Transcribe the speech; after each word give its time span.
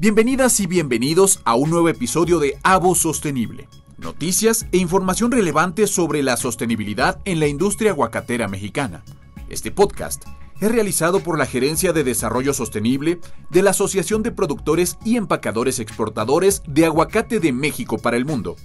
Bienvenidas 0.00 0.58
y 0.60 0.66
bienvenidos 0.66 1.42
a 1.44 1.54
un 1.56 1.68
nuevo 1.68 1.90
episodio 1.90 2.38
de 2.38 2.58
Avo 2.62 2.94
Sostenible. 2.94 3.68
Noticias 3.98 4.64
e 4.72 4.78
información 4.78 5.30
relevante 5.30 5.86
sobre 5.86 6.22
la 6.22 6.38
sostenibilidad 6.38 7.20
en 7.26 7.38
la 7.38 7.48
industria 7.48 7.90
aguacatera 7.90 8.48
mexicana. 8.48 9.02
Este 9.50 9.70
podcast 9.70 10.24
es 10.58 10.72
realizado 10.72 11.20
por 11.20 11.36
la 11.36 11.44
Gerencia 11.44 11.92
de 11.92 12.02
Desarrollo 12.02 12.54
Sostenible 12.54 13.20
de 13.50 13.60
la 13.60 13.72
Asociación 13.72 14.22
de 14.22 14.30
Productores 14.30 14.96
y 15.04 15.18
Empacadores 15.18 15.78
Exportadores 15.78 16.62
de 16.66 16.86
Aguacate 16.86 17.38
de 17.38 17.52
México 17.52 17.98
para 17.98 18.16
el 18.16 18.24
Mundo. 18.24 18.56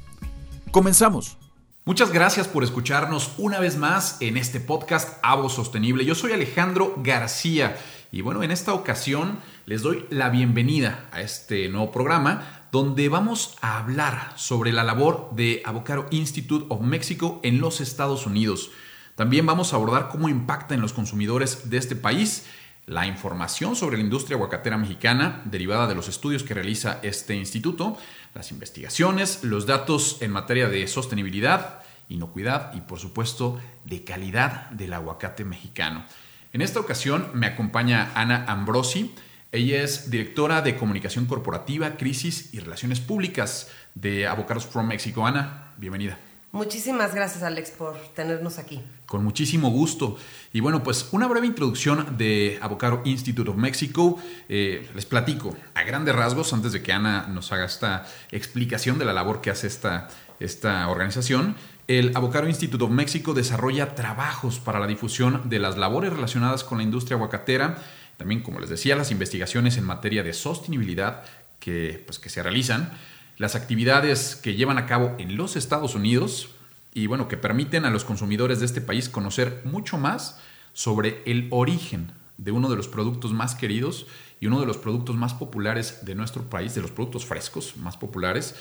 Comenzamos. 0.72 1.38
Muchas 1.84 2.14
gracias 2.14 2.48
por 2.48 2.64
escucharnos 2.64 3.34
una 3.38 3.60
vez 3.60 3.76
más 3.76 4.22
en 4.22 4.38
este 4.38 4.62
podcast 4.62 5.20
Avo 5.22 5.50
Sostenible. 5.50 6.06
Yo 6.06 6.16
soy 6.16 6.32
Alejandro 6.32 6.96
García 7.04 7.76
y 8.10 8.22
bueno, 8.22 8.42
en 8.42 8.52
esta 8.52 8.74
ocasión 8.74 9.40
les 9.66 9.82
doy 9.82 10.06
la 10.12 10.30
bienvenida 10.30 11.10
a 11.12 11.22
este 11.22 11.68
nuevo 11.70 11.92
programa 11.92 12.68
donde 12.72 13.10
vamos 13.10 13.56
a 13.62 13.80
hablar 13.80 14.34
sobre 14.36 14.72
la 14.72 14.84
labor 14.84 15.30
de 15.32 15.64
Avocado 15.66 16.06
Institute 16.12 16.68
of 16.70 16.82
Mexico 16.82 17.40
en 17.44 17.60
los 17.62 17.82
Estados 17.82 18.28
Unidos. 18.28 18.70
También 19.16 19.46
vamos 19.48 19.74
a 19.74 19.78
abordar 19.78 20.10
cómo 20.10 20.30
impacta 20.30 20.76
en 20.76 20.82
los 20.82 20.94
consumidores 20.94 21.70
de 21.72 21.78
este 21.78 21.96
país 21.96 22.46
la 22.86 23.08
información 23.08 23.76
sobre 23.76 23.98
la 23.98 24.04
industria 24.04 24.36
aguacatera 24.36 24.78
mexicana 24.78 25.42
derivada 25.46 25.88
de 25.88 25.96
los 25.96 26.10
estudios 26.10 26.44
que 26.44 26.54
realiza 26.54 27.00
este 27.02 27.34
instituto, 27.36 27.98
las 28.36 28.52
investigaciones, 28.52 29.44
los 29.44 29.66
datos 29.66 30.18
en 30.22 30.32
materia 30.32 30.70
de 30.70 30.86
sostenibilidad, 30.86 31.80
inocuidad 32.08 32.72
y 32.76 32.82
por 32.82 33.00
supuesto 33.00 33.60
de 33.84 34.04
calidad 34.04 34.70
del 34.70 34.94
aguacate 34.94 35.44
mexicano. 35.44 36.06
En 36.54 36.62
esta 36.62 36.80
ocasión 36.80 37.32
me 37.34 37.48
acompaña 37.48 38.12
Ana 38.14 38.46
Ambrosi. 38.48 39.16
Ella 39.56 39.84
es 39.84 40.12
directora 40.12 40.62
de 40.62 40.76
comunicación 40.76 41.28
corporativa, 41.28 41.96
crisis 41.96 42.54
y 42.54 42.60
relaciones 42.60 43.00
públicas 43.00 43.70
de 43.94 44.28
Avocados 44.28 44.66
from 44.66 44.86
Mexico. 44.86 45.26
Ana, 45.26 45.72
bienvenida. 45.78 46.18
Muchísimas 46.52 47.16
gracias 47.16 47.42
Alex 47.42 47.72
por 47.72 47.98
tenernos 48.14 48.60
aquí. 48.60 48.84
Con 49.06 49.24
muchísimo 49.24 49.70
gusto. 49.70 50.18
Y 50.52 50.60
bueno, 50.60 50.84
pues 50.84 51.08
una 51.14 51.28
breve 51.28 51.48
introducción 51.48 52.18
de 52.18 52.60
Avocado 52.62 53.02
Institute 53.06 53.50
of 53.50 53.56
Mexico. 53.56 54.22
Eh, 54.50 54.90
les 54.94 55.06
platico 55.06 55.56
a 55.74 55.84
grandes 55.84 56.14
rasgos 56.14 56.52
antes 56.52 56.74
de 56.74 56.84
que 56.84 56.92
Ana 56.92 57.28
nos 57.28 57.54
haga 57.54 57.64
esta 57.64 58.06
explicación 58.32 59.00
de 59.00 59.06
la 59.06 59.14
labor 59.14 59.40
que 59.40 59.52
hace 59.52 59.68
esta, 59.68 60.10
esta 60.42 60.90
organización. 60.90 61.56
El 61.88 62.12
Avocado 62.18 62.50
Institute 62.50 62.84
of 62.84 62.92
Mexico 62.92 63.34
desarrolla 63.34 63.96
trabajos 63.96 64.60
para 64.60 64.82
la 64.82 64.88
difusión 64.88 65.44
de 65.50 65.60
las 65.60 65.78
labores 65.78 66.12
relacionadas 66.12 66.66
con 66.66 66.80
la 66.80 66.84
industria 66.84 67.16
aguacatera. 67.16 67.78
También, 68.18 68.42
como 68.42 68.60
les 68.60 68.70
decía, 68.70 68.96
las 68.96 69.12
investigaciones 69.12 69.78
en 69.78 69.84
materia 69.84 70.24
de 70.24 70.34
sostenibilidad 70.34 71.24
que, 71.60 72.04
pues, 72.06 72.20
que 72.20 72.30
se 72.30 72.44
realizan 72.44 72.92
las 73.38 73.56
actividades 73.56 74.36
que 74.36 74.56
llevan 74.56 74.78
a 74.78 74.86
cabo 74.86 75.16
en 75.18 75.36
los 75.36 75.56
Estados 75.56 75.96
Unidos 75.96 76.50
y 76.94 77.08
bueno, 77.08 77.28
que 77.28 77.38
permiten 77.38 77.84
a 77.86 77.90
los 77.90 78.06
consumidores 78.06 78.60
de 78.60 78.66
este 78.66 78.82
país 78.82 79.10
conocer 79.10 79.62
mucho 79.66 79.98
más 79.98 80.40
sobre 80.74 81.22
el 81.26 81.48
origen 81.52 82.12
de 82.38 82.52
uno 82.52 82.70
de 82.70 82.78
los 82.78 82.88
productos 82.88 83.34
más 83.34 83.56
queridos 83.56 84.08
y 84.40 84.48
uno 84.48 84.60
de 84.60 84.66
los 84.66 84.78
productos 84.78 85.16
más 85.16 85.34
populares 85.34 86.06
de 86.06 86.16
nuestro 86.16 86.44
país, 86.50 86.76
de 86.76 86.82
los 86.82 86.92
productos 86.92 87.26
frescos 87.26 87.76
más 87.78 87.98
populares, 87.98 88.56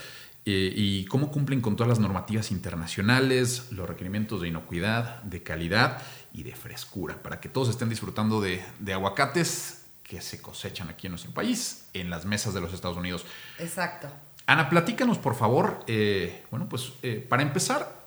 eh, 0.45 0.73
y 0.75 1.05
cómo 1.05 1.31
cumplen 1.31 1.61
con 1.61 1.75
todas 1.75 1.89
las 1.89 1.99
normativas 1.99 2.51
internacionales, 2.51 3.71
los 3.71 3.87
requerimientos 3.87 4.41
de 4.41 4.49
inocuidad, 4.49 5.21
de 5.23 5.43
calidad 5.43 6.01
y 6.33 6.43
de 6.43 6.55
frescura, 6.55 7.21
para 7.21 7.39
que 7.39 7.49
todos 7.49 7.69
estén 7.69 7.89
disfrutando 7.89 8.41
de, 8.41 8.63
de 8.79 8.93
aguacates 8.93 9.85
que 10.03 10.21
se 10.21 10.41
cosechan 10.41 10.89
aquí 10.89 11.07
en 11.07 11.11
nuestro 11.11 11.31
país, 11.31 11.87
en 11.93 12.09
las 12.09 12.25
mesas 12.25 12.53
de 12.53 12.61
los 12.61 12.73
Estados 12.73 12.97
Unidos. 12.97 13.25
Exacto. 13.57 14.07
Ana, 14.47 14.69
platícanos, 14.69 15.17
por 15.17 15.35
favor, 15.35 15.83
eh, 15.87 16.43
bueno, 16.51 16.69
pues 16.69 16.93
eh, 17.01 17.25
para 17.27 17.41
empezar, 17.41 18.05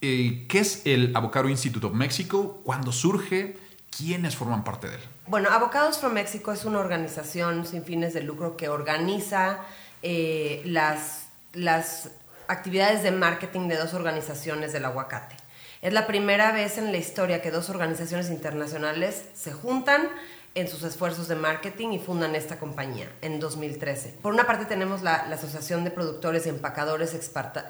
eh, 0.00 0.46
¿qué 0.48 0.58
es 0.58 0.82
el 0.84 1.12
Avocado 1.14 1.48
Institute 1.48 1.86
of 1.86 1.94
Mexico? 1.94 2.60
¿Cuándo 2.64 2.90
surge? 2.90 3.56
¿Quiénes 3.96 4.34
forman 4.34 4.64
parte 4.64 4.88
de 4.88 4.96
él? 4.96 5.00
Bueno, 5.28 5.50
Avocados 5.50 5.98
from 5.98 6.14
Mexico 6.14 6.52
es 6.52 6.64
una 6.64 6.80
organización 6.80 7.64
sin 7.64 7.84
fines 7.84 8.12
de 8.12 8.22
lucro 8.22 8.56
que 8.56 8.68
organiza 8.68 9.60
las, 10.02 11.27
las 11.52 12.10
actividades 12.46 13.02
de 13.02 13.10
marketing 13.10 13.68
de 13.68 13.76
dos 13.76 13.94
organizaciones 13.94 14.72
del 14.72 14.84
aguacate. 14.84 15.36
Es 15.80 15.92
la 15.92 16.06
primera 16.06 16.50
vez 16.50 16.76
en 16.78 16.90
la 16.90 16.98
historia 16.98 17.40
que 17.40 17.50
dos 17.50 17.70
organizaciones 17.70 18.30
internacionales 18.30 19.26
se 19.34 19.52
juntan 19.52 20.08
en 20.54 20.66
sus 20.66 20.82
esfuerzos 20.82 21.28
de 21.28 21.36
marketing 21.36 21.90
y 21.90 21.98
fundan 22.00 22.34
esta 22.34 22.58
compañía 22.58 23.08
en 23.20 23.38
2013. 23.38 24.16
Por 24.20 24.32
una 24.32 24.44
parte 24.44 24.64
tenemos 24.64 25.02
la, 25.02 25.14
Asociación 25.14 25.84
de 25.84 25.92
Productores 25.92 26.46
y 26.46 26.48
Empacadores 26.48 27.14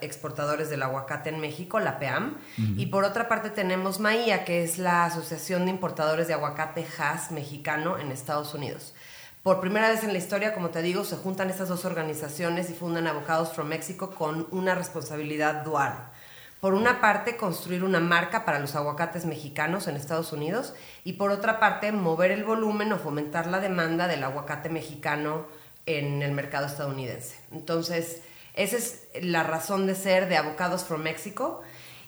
Exportadores 0.01 0.71
del 0.71 0.83
Aguacate 0.83 1.29
en 1.29 1.39
México, 1.39 1.81
la 1.81 1.99
PEAM, 1.99 2.39
y 2.77 2.87
por 2.87 3.05
otra 3.05 3.29
parte 3.29 3.51
tenemos 3.51 4.01
MAIA, 4.01 4.45
que 4.45 4.65
es 4.65 4.79
la 4.79 5.05
Asociación 5.05 5.67
de 5.67 5.73
Importadores 5.73 6.29
de 6.29 6.35
Aguacate 6.35 6.87
Haas 6.99 7.31
mexicano 7.31 7.99
en 7.99 8.11
Estados 8.11 8.55
Unidos. 8.55 8.95
Por 9.49 9.61
primera 9.61 9.89
vez 9.89 10.05
en 10.05 10.13
la 10.13 10.19
historia, 10.19 10.53
como 10.53 10.69
te 10.69 10.83
digo, 10.83 11.05
se 11.05 11.17
juntan 11.17 11.49
estas 11.49 11.71
dos 11.71 11.87
organizaciones 11.87 12.69
y 12.69 12.75
fundan 12.75 13.07
Avocados 13.07 13.55
from 13.55 13.69
Mexico 13.69 14.11
con 14.11 14.47
una 14.51 14.75
responsabilidad 14.75 15.65
dual 15.65 16.11
por 16.61 16.75
una 16.75 17.01
parte, 17.01 17.39
construir 17.39 17.83
una 17.83 17.99
marca 17.99 18.45
para 18.45 18.59
los 18.59 18.75
aguacates 18.75 19.25
mexicanos 19.25 19.89
en 19.89 19.97
Estados 19.97 20.35
Unidos 20.35 20.75
y 21.03 21.15
por 21.15 21.31
otra 21.31 21.61
parte, 21.61 21.93
mover 21.93 22.31
el 22.31 22.45
volumen 22.45 22.93
o 22.93 22.99
fomentar 22.99 23.47
la 23.47 23.59
demanda 23.59 24.07
del 24.07 24.23
aguacate 24.23 24.69
mexicano 24.69 25.47
en 25.87 26.21
el 26.21 26.33
mercado 26.33 26.67
estadounidense. 26.67 27.37
Entonces, 27.51 28.21
esa 28.53 28.77
es 28.77 29.09
la 29.23 29.45
razón 29.45 29.87
de 29.87 29.95
ser 29.95 30.29
de 30.29 30.37
Avocados 30.37 30.85
for 30.85 30.99
Mexico. 30.99 31.63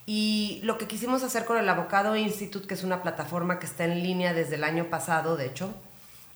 Y 0.04 0.60
lo 0.62 0.76
que 0.76 0.86
quisimos 0.86 1.22
hacer 1.22 1.46
con 1.46 1.56
el 1.56 1.70
Avocado 1.70 2.16
Institute, 2.16 2.66
que 2.66 2.74
es 2.74 2.84
una 2.84 3.02
plataforma 3.02 3.58
que 3.58 3.64
está 3.64 3.84
en 3.84 4.02
línea 4.02 4.34
desde 4.34 4.56
el 4.56 4.64
año 4.64 4.90
pasado, 4.90 5.38
de 5.38 5.46
hecho, 5.46 5.74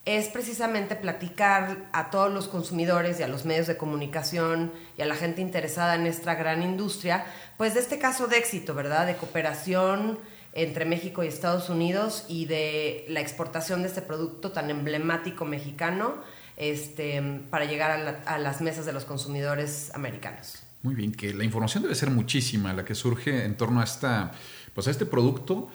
es 0.04 0.28
precisamente 0.28 0.96
platicar 0.96 1.88
a 1.92 2.10
todos 2.10 2.32
los 2.32 2.46
consumidores 2.46 3.20
y 3.20 3.22
a 3.22 3.28
los 3.28 3.46
medios 3.46 3.66
de 3.66 3.76
comunicación 3.76 4.72
y 4.98 5.02
a 5.02 5.06
la 5.06 5.16
gente 5.16 5.40
interesada 5.40 5.94
en 5.94 6.06
esta 6.06 6.34
gran 6.34 6.62
industria, 6.62 7.24
pues 7.56 7.74
de 7.74 7.80
este 7.80 7.98
caso 7.98 8.26
de 8.26 8.36
éxito, 8.36 8.74
¿verdad? 8.74 9.06
De 9.06 9.16
cooperación 9.16 10.18
entre 10.52 10.84
México 10.84 11.24
y 11.24 11.28
Estados 11.28 11.70
Unidos 11.70 12.26
y 12.28 12.44
de 12.44 13.06
la 13.08 13.20
exportación 13.20 13.82
de 13.82 13.88
este 13.88 14.02
producto 14.02 14.52
tan 14.52 14.70
emblemático 14.70 15.44
mexicano 15.46 16.16
este, 16.56 17.40
para 17.50 17.64
llegar 17.64 18.22
a, 18.26 18.38
las 18.38 18.60
mesas 18.60 18.86
de 18.86 18.92
los 18.92 19.04
consumidores 19.04 19.90
americanos. 19.94 20.62
Muy 20.82 20.94
bien, 20.94 21.12
que 21.12 21.32
la 21.32 21.44
información 21.44 21.82
debe 21.82 21.94
ser 21.94 22.10
muchísima 22.10 22.72
la 22.74 22.84
que 22.84 22.94
surge 22.94 23.44
en 23.44 23.56
torno 23.56 23.80
a, 23.80 23.84
esta, 23.84 24.32
pues 24.74 24.86
a 24.86 24.90
este 24.90 25.06
producto 25.06 25.70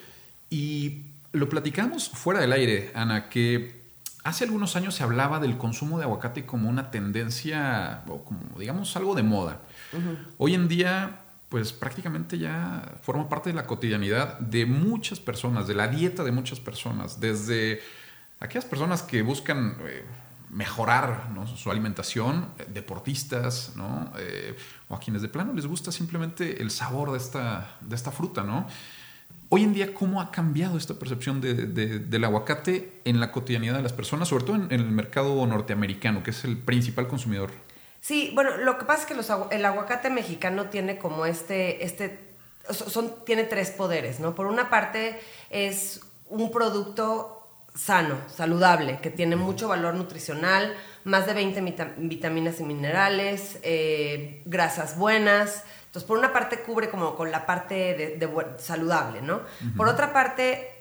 y 0.52 1.08
lo 1.34 1.50
platicamos 1.50 2.10
fuera 2.10 2.40
del 2.40 2.54
aire, 2.54 2.92
Ana, 2.94 3.28
que 3.28 3.79
Hace 4.24 4.44
algunos 4.44 4.75
años 4.75 4.96
se 4.96 5.03
hablaba 5.03 5.40
del 5.40 5.57
consumo 5.57 5.97
de 5.97 6.03
aguacate 6.03 6.46
como 6.46 6.69
una 6.69 6.91
tendencia, 6.91 8.03
o 8.07 8.24
como 8.24 8.59
digamos 8.59 8.96
algo 8.96 9.16
de 9.16 9.24
moda. 9.24 9.62
Hoy 10.38 10.56
en 10.56 10.68
día, 10.68 11.22
pues 11.47 11.72
prácticamente 11.72 12.38
ya 12.38 12.97
forma 13.02 13.30
parte 13.30 13.50
de 13.50 13.56
la 13.56 13.66
cotidianidad 13.66 14.38
de 14.40 14.66
muchas 14.66 15.19
personas, 15.19 15.68
de 15.68 15.75
la 15.75 15.88
dieta 15.88 16.24
de 16.24 16.31
muchas 16.31 16.59
personas, 16.59 17.19
desde 17.19 17.81
aquellas 18.40 18.66
personas 18.66 19.03
que 19.03 19.22
buscan 19.22 19.78
eh, 19.81 20.03
mejorar 20.50 21.30
su 21.56 21.72
alimentación, 21.72 22.50
eh, 22.57 22.66
deportistas, 22.74 23.74
¿no? 23.75 24.12
Eh, 24.18 24.56
o 24.90 24.96
a 24.96 25.00
quienes 25.00 25.22
de 25.22 25.30
plano 25.30 25.53
les 25.53 25.66
gusta 25.66 25.91
simplemente 25.91 26.62
el 26.62 26.72
sabor 26.72 27.12
de 27.12 27.18
esta, 27.18 27.78
de 27.81 27.96
esta 27.96 28.12
fruta, 28.12 28.44
¿no? 28.44 28.68
Hoy 29.52 29.64
en 29.64 29.74
día, 29.74 29.94
¿cómo 29.96 30.22
ha 30.22 30.32
cambiado 30.32 30.78
esta 30.78 30.94
percepción 30.94 31.42
del 31.42 32.24
aguacate 32.24 33.02
en 33.04 33.20
la 33.20 33.32
cotidianidad 33.32 33.76
de 33.76 33.82
las 33.82 33.94
personas, 33.94 34.28
sobre 34.28 34.44
todo 34.44 34.56
en, 34.58 34.72
el 34.72 34.86
mercado 34.92 35.46
norteamericano, 35.48 36.22
que 36.22 36.30
es 36.30 36.44
el 36.44 36.58
principal 36.58 37.08
consumidor? 37.08 37.50
Sí, 38.00 38.31
bueno, 38.36 38.58
lo 38.58 38.78
que 38.78 38.86
pasa 38.86 39.02
es 39.02 39.08
que 39.08 39.56
el 39.56 39.66
aguacate 39.66 40.12
mexicano 40.12 40.66
tiene 40.66 41.00
como 41.00 41.26
este, 41.26 41.84
este 41.84 42.30
son, 42.70 43.26
tiene 43.26 43.44
tres 43.44 43.72
poderes, 43.72 44.20
¿no? 44.20 44.36
Por 44.36 44.46
una 44.46 44.70
parte 44.70 45.20
es 45.50 46.02
un 46.28 46.52
producto 46.52 47.36
sano, 47.74 48.18
saludable, 48.28 49.00
que 49.02 49.10
tiene 49.10 49.36
mucho 49.36 49.68
valor 49.68 49.96
nutricional, 49.96 50.75
más 51.04 51.25
de 51.25 51.34
20 51.34 51.96
vitaminas 51.98 52.60
y 52.60 52.64
minerales, 52.64 53.60
eh, 53.64 54.44
grasas 54.46 54.98
buenas, 54.98 55.64
entonces, 55.89 56.07
por 56.07 56.19
una 56.19 56.31
parte 56.31 56.59
cubre 56.59 56.91
como 56.91 57.15
con 57.15 57.31
la 57.31 57.47
parte 57.47 57.74
de, 58.19 58.30
saludable, 58.59 59.24
¿no? 59.24 59.41
Por 59.75 59.88
otra 59.88 60.13
parte, 60.13 60.71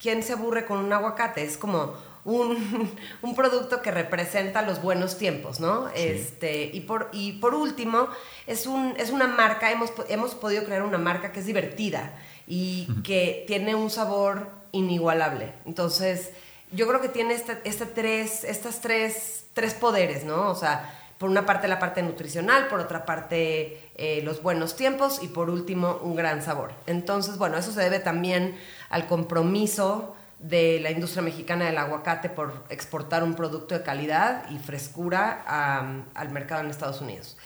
¿quién 0.00 0.24
se 0.24 0.32
aburre 0.32 0.66
con 0.66 0.78
un 0.78 0.92
aguacate? 0.92 1.44
Es 1.44 1.56
como 1.56 1.94
un, 2.24 2.90
producto 3.36 3.80
que 3.82 3.92
representa 3.92 4.62
los 4.62 4.82
buenos 4.82 5.16
tiempos, 5.16 5.60
¿no? 5.60 5.88
Este, 5.94 6.70
y, 6.72 6.80
por, 6.80 7.08
y 7.12 7.34
por 7.34 7.54
último, 7.54 8.08
es, 8.48 8.66
un, 8.66 8.94
es 8.96 9.10
una 9.10 9.28
marca, 9.28 9.70
hemos, 9.70 9.92
hemos 10.08 10.34
podido 10.34 10.64
crear 10.64 10.82
una 10.82 10.98
marca 10.98 11.30
que 11.30 11.38
es 11.38 11.46
divertida 11.46 12.18
y 12.48 12.88
que 13.04 13.44
tiene 13.46 13.76
un 13.76 13.90
sabor 13.90 14.50
inigualable. 14.72 15.52
Entonces, 15.66 16.32
yo 16.72 16.88
creo 16.88 17.00
que 17.00 17.08
tiene 17.08 17.34
este, 17.34 17.60
este 17.62 17.86
tres, 17.86 18.42
estas 18.42 18.80
tres, 18.80 19.44
tres 19.52 19.74
poderes, 19.74 20.24
¿no? 20.24 20.50
O 20.50 20.56
sea, 20.56 20.98
por 21.18 21.28
una 21.28 21.44
parte 21.44 21.66
la 21.68 21.80
parte 21.80 22.02
nutricional, 22.02 22.68
por 22.68 22.80
otra 22.80 23.04
parte 23.04 23.90
eh, 23.96 24.22
los 24.22 24.42
buenos 24.42 24.76
tiempos 24.76 25.20
y 25.22 25.28
por 25.28 25.50
último 25.50 25.98
un 26.02 26.14
gran 26.14 26.42
sabor. 26.42 26.72
Entonces, 26.86 27.38
bueno, 27.38 27.58
eso 27.58 27.72
se 27.72 27.80
debe 27.80 27.98
también 27.98 28.56
al 28.88 29.06
compromiso 29.06 30.14
de 30.38 30.78
la 30.80 30.92
industria 30.92 31.22
mexicana 31.22 31.66
del 31.66 31.78
aguacate 31.78 32.28
por 32.28 32.64
exportar 32.68 33.24
un 33.24 33.34
producto 33.34 33.74
de 33.74 33.82
calidad 33.82 34.48
y 34.50 34.58
frescura 34.58 36.04
al 36.14 36.30
mercado 36.30 36.62
en 36.62 36.70
Estados 36.70 37.00
Unidos. 37.00 37.36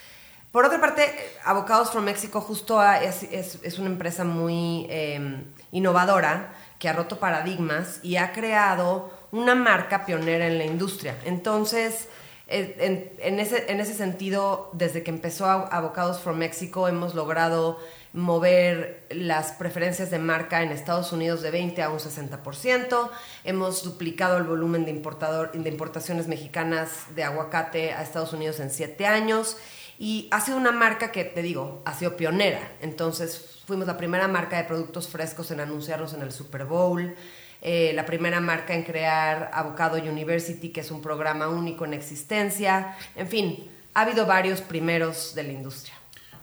Por 0.50 0.66
otra 0.66 0.78
parte, 0.78 1.10
Avocados 1.44 1.90
from 1.90 2.04
Mexico 2.04 2.42
justo 2.42 2.82
es, 2.84 3.22
es, 3.22 3.78
una 3.78 3.88
empresa 3.88 4.22
muy 4.22 4.86
em, 4.90 5.44
innovadora 5.70 6.52
que 6.78 6.90
ha 6.90 6.92
roto 6.92 7.18
paradigmas 7.18 8.00
y 8.02 8.16
ha 8.16 8.32
creado 8.32 9.10
una 9.30 9.54
marca 9.54 10.04
pionera 10.04 10.46
en 10.46 10.58
la 10.58 10.66
industria. 10.66 11.16
Entonces, 11.24 12.10
en, 12.48 13.38
ese, 13.40 13.70
en 13.70 13.80
ese 13.80 13.94
sentido, 13.94 14.70
desde 14.74 15.02
que 15.02 15.10
empezó 15.10 15.46
Avocados 15.46 16.20
from 16.20 16.38
Mexico, 16.38 16.88
hemos 16.88 17.14
logrado 17.14 17.78
mover 18.12 19.06
las 19.10 19.52
preferencias 19.52 20.10
de 20.10 20.18
marca 20.18 20.62
en 20.62 20.70
Estados 20.70 21.12
Unidos 21.12 21.40
de 21.40 21.50
20 21.50 21.82
a 21.82 21.90
un 21.90 21.98
60%. 21.98 23.10
Hemos 23.44 23.82
duplicado 23.82 24.36
el 24.36 24.44
volumen 24.44 24.84
de, 24.84 24.90
importador, 24.90 25.52
de 25.52 25.68
importaciones 25.68 26.28
mexicanas 26.28 27.06
de 27.14 27.24
aguacate 27.24 27.92
a 27.92 28.02
Estados 28.02 28.32
Unidos 28.32 28.60
en 28.60 28.70
7 28.70 29.06
años. 29.06 29.56
Y 29.98 30.28
ha 30.30 30.40
sido 30.40 30.56
una 30.56 30.72
marca 30.72 31.12
que, 31.12 31.24
te 31.24 31.42
digo, 31.42 31.80
ha 31.84 31.94
sido 31.94 32.16
pionera. 32.16 32.72
Entonces, 32.80 33.62
fuimos 33.66 33.86
la 33.86 33.96
primera 33.96 34.28
marca 34.28 34.56
de 34.56 34.64
productos 34.64 35.08
frescos 35.08 35.50
en 35.50 35.60
anunciarnos 35.60 36.12
en 36.12 36.22
el 36.22 36.32
Super 36.32 36.64
Bowl. 36.64 37.14
Eh, 37.64 37.92
la 37.94 38.04
primera 38.04 38.40
marca 38.40 38.74
en 38.74 38.82
crear 38.82 39.50
Avocado 39.54 39.96
University, 39.96 40.70
que 40.70 40.80
es 40.80 40.90
un 40.90 41.00
programa 41.00 41.48
único 41.48 41.84
en 41.84 41.94
existencia. 41.94 42.96
En 43.14 43.28
fin, 43.28 43.70
ha 43.94 44.00
habido 44.00 44.26
varios 44.26 44.60
primeros 44.60 45.34
de 45.36 45.44
la 45.44 45.52
industria. 45.52 45.94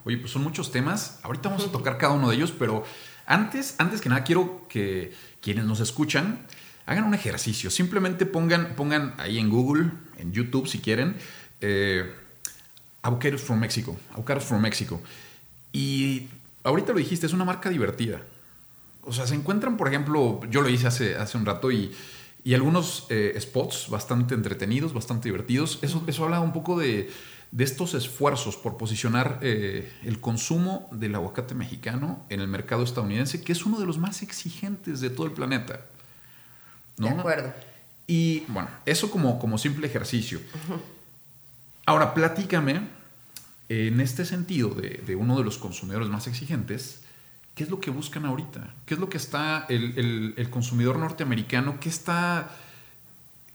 Oye, 0.05 0.17
pues 0.17 0.31
son 0.31 0.43
muchos 0.43 0.71
temas. 0.71 1.19
Ahorita 1.23 1.49
vamos 1.49 1.67
a 1.67 1.71
tocar 1.73 1.97
cada 1.97 2.13
uno 2.13 2.29
de 2.29 2.37
ellos, 2.37 2.53
pero 2.57 2.85
antes, 3.25 3.75
antes 3.79 3.99
que 3.99 4.07
nada 4.07 4.23
quiero 4.23 4.65
que 4.69 5.13
quienes 5.41 5.65
nos 5.65 5.81
escuchan 5.81 6.39
hagan 6.85 7.03
un 7.03 7.13
ejercicio. 7.13 7.69
Simplemente 7.69 8.25
pongan, 8.25 8.75
pongan 8.77 9.13
ahí 9.17 9.39
en 9.39 9.49
Google, 9.49 9.91
en 10.17 10.31
YouTube 10.31 10.67
si 10.67 10.79
quieren, 10.79 11.17
eh, 11.59 12.11
Avocados 13.01 13.41
from 13.41 13.59
Mexico. 13.59 13.97
Avocados 14.11 14.45
from 14.45 14.61
Mexico. 14.61 15.01
Y 15.71 16.27
ahorita 16.63 16.93
lo 16.93 16.99
dijiste, 16.99 17.25
es 17.25 17.33
una 17.33 17.45
marca 17.45 17.69
divertida. 17.69 18.21
O 19.03 19.13
sea, 19.13 19.25
se 19.27 19.35
encuentran, 19.35 19.77
por 19.77 19.87
ejemplo, 19.87 20.41
yo 20.49 20.61
lo 20.61 20.69
hice 20.69 20.87
hace, 20.87 21.15
hace 21.15 21.37
un 21.37 21.45
rato 21.45 21.71
y, 21.71 21.95
algunos 22.53 23.05
eh, 23.09 23.37
spots 23.39 23.89
bastante 23.89 24.33
entretenidos, 24.33 24.93
bastante 24.93 25.29
divertidos. 25.29 25.77
Eso, 25.83 26.03
eso 26.07 26.23
habla 26.23 26.39
un 26.39 26.51
poco 26.51 26.79
de, 26.79 27.11
estos 27.57 27.93
esfuerzos 27.93 28.57
por 28.57 28.77
posicionar 28.77 29.39
eh, 29.41 29.91
el 30.03 30.19
consumo 30.19 30.89
del 30.91 31.13
aguacate 31.15 31.53
mexicano 31.53 32.25
en 32.29 32.39
el 32.39 32.47
mercado 32.47 32.83
estadounidense, 32.83 33.41
que 33.41 33.51
es 33.51 33.65
uno 33.65 33.79
de 33.79 33.85
los 33.85 33.99
más 33.99 34.23
exigentes 34.23 34.99
de 34.99 35.09
todo 35.11 35.27
el 35.27 35.33
planeta. 35.33 35.81
De 36.97 37.09
acuerdo. 37.09 37.53
Y 38.07 38.45
bueno, 38.47 38.69
eso 38.85 39.11
como, 39.11 39.37
como 39.37 39.59
simple 39.59 39.85
ejercicio. 39.85 40.39
Ahora, 41.85 42.15
platícame, 42.15 42.81
en 43.69 44.01
este 44.01 44.25
sentido 44.25 44.69
de, 44.69 45.01
de 45.05 45.15
uno 45.15 45.37
de 45.37 45.43
los 45.43 45.59
consumidores 45.59 46.09
más 46.09 46.25
exigentes, 46.25 47.01
¿Qué 47.59 47.65
es 47.65 47.69
lo 47.69 47.81
que 47.81 47.91
buscan 47.91 48.25
ahorita? 48.25 48.73
¿Qué 48.85 48.93
es 48.93 49.01
lo 49.01 49.09
que 49.09 49.17
está 49.17 49.65
el, 49.67 50.47
consumidor 50.49 50.97
norteamericano, 50.97 51.77
qué 51.77 51.89
está, 51.89 52.51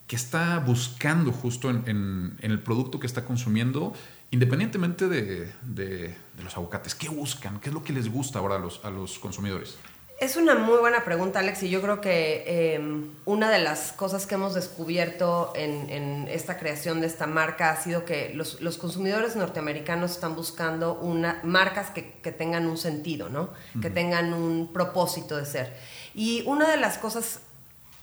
qué 0.07 0.15
está 0.15 0.59
buscando 0.59 1.33
justo 1.33 1.71
en, 1.71 2.37
el 2.43 2.61
producto 2.61 3.01
que 3.01 3.07
está 3.07 3.25
consumiendo, 3.25 3.95
independientemente 4.31 5.09
de, 5.09 6.15
los 6.43 6.55
aguacates? 6.55 6.95
¿Qué 6.95 7.09
buscan? 7.09 7.61
¿Qué 7.61 7.71
es 7.71 7.75
lo 7.75 7.83
que 7.83 7.95
les 7.95 8.13
gusta 8.13 8.41
ahora 8.41 8.57
a 8.57 8.91
los 8.91 9.19
consumidores? 9.19 9.79
Es 10.19 10.37
una 10.37 10.55
muy 10.55 10.79
buena 10.79 11.05
pregunta, 11.05 11.41
Alex, 11.41 11.65
y 11.65 11.71
yo 11.71 11.83
creo 11.83 12.01
que 12.01 12.75
em, 12.75 13.11
una 13.25 13.51
de 13.51 13.59
las 13.59 13.93
cosas 13.93 14.27
que 14.27 14.37
hemos 14.37 14.55
descubierto 14.55 15.53
en, 15.57 16.29
esta 16.29 16.57
creación 16.57 17.01
de 17.01 17.09
esta 17.09 17.27
marca 17.27 17.71
ha 17.71 17.77
sido 17.77 18.05
que 18.05 18.33
los, 18.33 18.57
consumidores 18.79 19.35
norteamericanos 19.35 20.13
están 20.13 20.37
buscando 20.37 20.95
una, 20.95 21.41
marcas 21.43 21.91
que, 21.91 22.03
tengan 22.33 22.67
un 22.67 22.79
sentido, 22.79 23.29
¿no? 23.29 23.51
Que 23.83 23.91
tengan 23.91 24.33
un 24.33 24.73
propósito 24.73 25.37
de 25.37 25.47
ser. 25.47 25.73
Y 26.15 26.43
una 26.47 26.71
de 26.71 26.77
las 26.77 26.97
cosas 26.97 27.41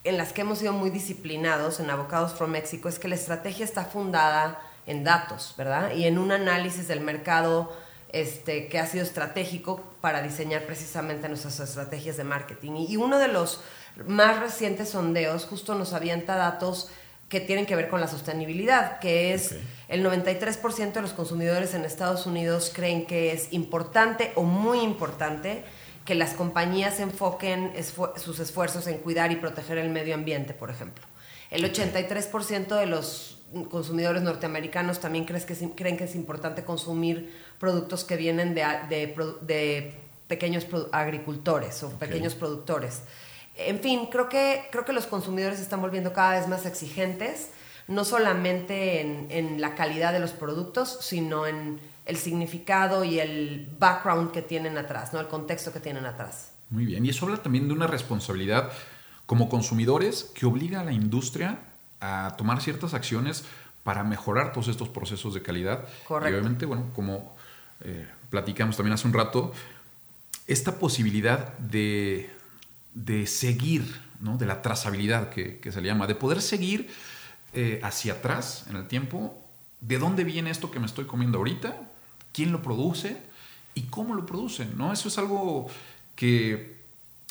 en 0.04 0.18
las 0.18 0.34
que 0.34 0.42
hemos 0.42 0.60
sido 0.60 0.74
muy 0.74 0.90
disciplinados 0.90 1.80
en 1.80 1.90
Avocados 1.90 2.34
from 2.34 2.52
Mexico 2.52 2.90
es 2.90 3.00
que 3.00 3.08
la 3.08 3.16
estrategia 3.16 3.64
está 3.64 3.86
fundada 3.86 4.60
en 4.86 5.06
datos, 5.06 5.54
¿verdad? 5.58 5.94
Y 5.94 6.06
en 6.06 6.18
un 6.18 6.34
análisis 6.34 6.88
del 6.88 7.00
mercado 7.00 7.72
este, 8.14 8.68
que 8.68 8.80
ha 8.80 8.86
sido 8.86 9.04
estratégico 9.04 9.82
para 10.02 10.22
diseñar 10.22 10.66
precisamente 10.66 11.30
nuestras 11.30 11.60
estrategias 11.60 12.18
de 12.18 12.24
marketing. 12.24 12.86
Y, 12.90 12.98
uno 12.98 13.20
de 13.20 13.28
los 13.28 13.62
más 14.08 14.40
recientes 14.40 14.90
sondeos 14.90 15.46
justo 15.46 15.76
nos 15.76 15.94
avienta 15.94 16.36
datos 16.36 16.90
que 17.30 17.40
tienen 17.40 17.66
que 17.66 17.78
ver 17.78 17.90
con 17.90 18.02
la 18.02 18.08
sostenibilidad, 18.08 19.00
que 19.00 19.34
es 19.34 19.56
el 19.88 20.06
93% 20.06 20.92
de 20.92 21.02
los 21.02 21.14
consumidores 21.14 21.74
en 21.74 21.86
Estados 21.86 22.26
Unidos 22.26 22.72
creen 22.76 23.06
que 23.06 23.32
es 23.32 23.54
importante 23.54 24.34
o 24.36 24.44
muy 24.44 24.82
importante 24.82 25.64
que 26.04 26.16
las 26.16 26.34
compañías 26.34 27.00
enfoquen 27.00 27.72
sus 28.18 28.40
esfuerzos 28.40 28.88
en 28.88 28.98
cuidar 28.98 29.32
y 29.32 29.38
proteger 29.38 29.78
el 29.78 29.90
medio 29.90 30.16
ambiente, 30.16 30.54
por 30.54 30.70
ejemplo. 30.70 31.06
El 31.52 31.64
83% 31.64 32.80
de 32.80 32.86
los 32.86 33.42
consumidores 33.70 34.22
norteamericanos 34.22 35.00
también 35.00 35.26
creen 35.26 35.44
que, 35.44 35.54
es, 35.54 35.64
creen 35.76 35.98
que 35.98 36.06
es 36.06 36.16
importante 36.16 36.64
consumir 36.64 37.34
productos 37.62 38.04
que 38.04 38.18
vienen 38.18 38.56
de, 38.56 38.66
de, 38.90 39.94
pequeños 40.28 40.66
agricultores 40.92 41.84
o 41.84 41.92
pequeños 41.92 42.34
productores. 42.34 43.04
En 43.56 43.80
fin, 43.80 44.08
creo 44.12 44.30
que, 44.30 44.64
creo 44.72 44.84
que 44.84 44.94
los 44.94 45.06
consumidores 45.06 45.58
se 45.58 45.64
están 45.64 45.80
volviendo 45.80 46.12
cada 46.12 46.40
vez 46.40 46.48
más 46.48 46.66
exigentes, 46.66 47.52
no 47.88 48.04
solamente 48.04 49.02
en, 49.02 49.28
en 49.30 49.62
la 49.62 49.76
calidad 49.76 50.12
de 50.12 50.20
los 50.20 50.32
productos, 50.32 50.98
sino 51.02 51.46
en 51.46 51.80
el 52.08 52.18
significado 52.18 53.04
y 53.04 53.20
el 53.20 53.68
background 53.78 54.32
que 54.32 54.42
tienen 54.42 54.80
atrás, 54.80 55.14
¿no? 55.14 55.20
el 55.20 55.28
contexto 55.28 55.72
que 55.72 55.80
tienen 55.80 56.06
atrás. 56.06 56.54
Muy 56.72 56.86
bien, 56.86 57.06
y 57.06 57.10
eso 57.10 57.26
habla 57.26 57.44
también 57.44 57.68
de 57.68 57.76
una 57.76 57.86
responsabilidad 57.86 58.72
como 59.28 59.50
consumidores 59.50 60.32
que 60.34 60.48
obliga 60.48 60.80
a 60.80 60.84
la 60.84 60.94
industria 60.94 61.60
a 62.00 62.34
tomar 62.38 62.60
ciertas 62.60 62.96
acciones 62.96 63.44
para 63.84 64.04
mejorar 64.04 64.52
todos 64.52 64.68
estos 64.68 64.90
procesos 64.90 65.36
de 65.36 65.44
calidad. 65.44 65.86
Correcto. 66.08 66.36
Y 66.36 66.40
obviamente, 66.40 66.66
bueno, 66.66 66.86
como 66.96 67.36
eh, 67.84 68.08
platicamos 68.30 68.78
también 68.78 68.94
hace 68.94 69.08
un 69.08 69.14
rato, 69.14 69.54
esta 70.48 70.80
posibilidad 70.80 71.58
de, 71.58 72.30
de 72.94 73.28
seguir, 73.28 74.02
¿no? 74.20 74.38
de 74.38 74.46
la 74.46 74.62
trazabilidad 74.62 75.30
que, 75.30 75.60
que, 75.60 75.72
se 75.72 75.82
le 75.82 75.88
llama, 75.88 76.08
de 76.08 76.16
poder 76.16 76.42
seguir 76.42 76.90
eh, 77.54 77.80
hacia 77.84 78.14
atrás 78.14 78.66
en 78.70 78.76
el 78.76 78.88
tiempo, 78.88 79.38
de 79.82 79.98
dónde 79.98 80.24
viene 80.24 80.50
esto 80.50 80.72
que 80.72 80.80
me 80.80 80.86
estoy 80.86 81.06
comiendo 81.06 81.40
ahorita, 81.40 81.76
quién 82.34 82.52
lo 82.52 82.62
produce 82.62 83.18
y 83.74 83.84
cómo 83.84 84.14
lo 84.16 84.26
producen. 84.26 84.78
¿no? 84.78 84.94
Eso 84.94 85.08
es 85.08 85.18
algo 85.18 85.68
que 86.16 86.78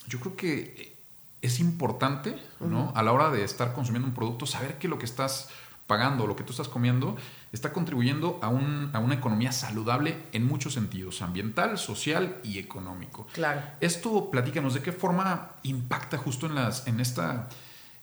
yo 0.07 0.21
creo 0.21 0.37
que 0.37 0.95
es 1.43 1.61
importante, 1.61 2.37
¿no? 2.61 2.93
A 2.95 3.03
la 3.03 3.13
hora 3.13 3.31
de 3.31 3.45
estar 3.45 3.73
consumiendo 3.73 4.07
un 4.07 4.15
producto, 4.15 4.45
saber 4.45 4.79
que 4.79 4.89
lo 4.89 4.99
que 4.99 5.07
estás 5.07 5.49
pagando, 5.91 6.29
lo 6.29 6.37
que 6.37 6.45
tú 6.45 6.53
estás 6.53 6.69
comiendo, 6.69 7.17
está 7.51 7.73
contribuyendo 7.73 8.39
a, 8.43 8.49
un, 8.49 8.91
a 8.93 9.01
una 9.01 9.17
economía 9.17 9.51
saludable 9.51 10.17
en 10.31 10.47
muchos 10.47 10.75
sentidos, 10.75 11.21
ambiental, 11.21 11.79
social 11.79 12.37
y 12.45 12.61
económico. 12.61 13.27
Claro. 13.33 13.61
Esto, 13.81 14.31
platícanos, 14.31 14.75
¿de 14.75 14.83
qué 14.83 14.93
forma 14.93 15.51
impacta 15.65 16.17
justo 16.17 16.47
en, 16.47 16.55
las, 16.55 16.87
en, 16.87 17.01
esta, 17.01 17.49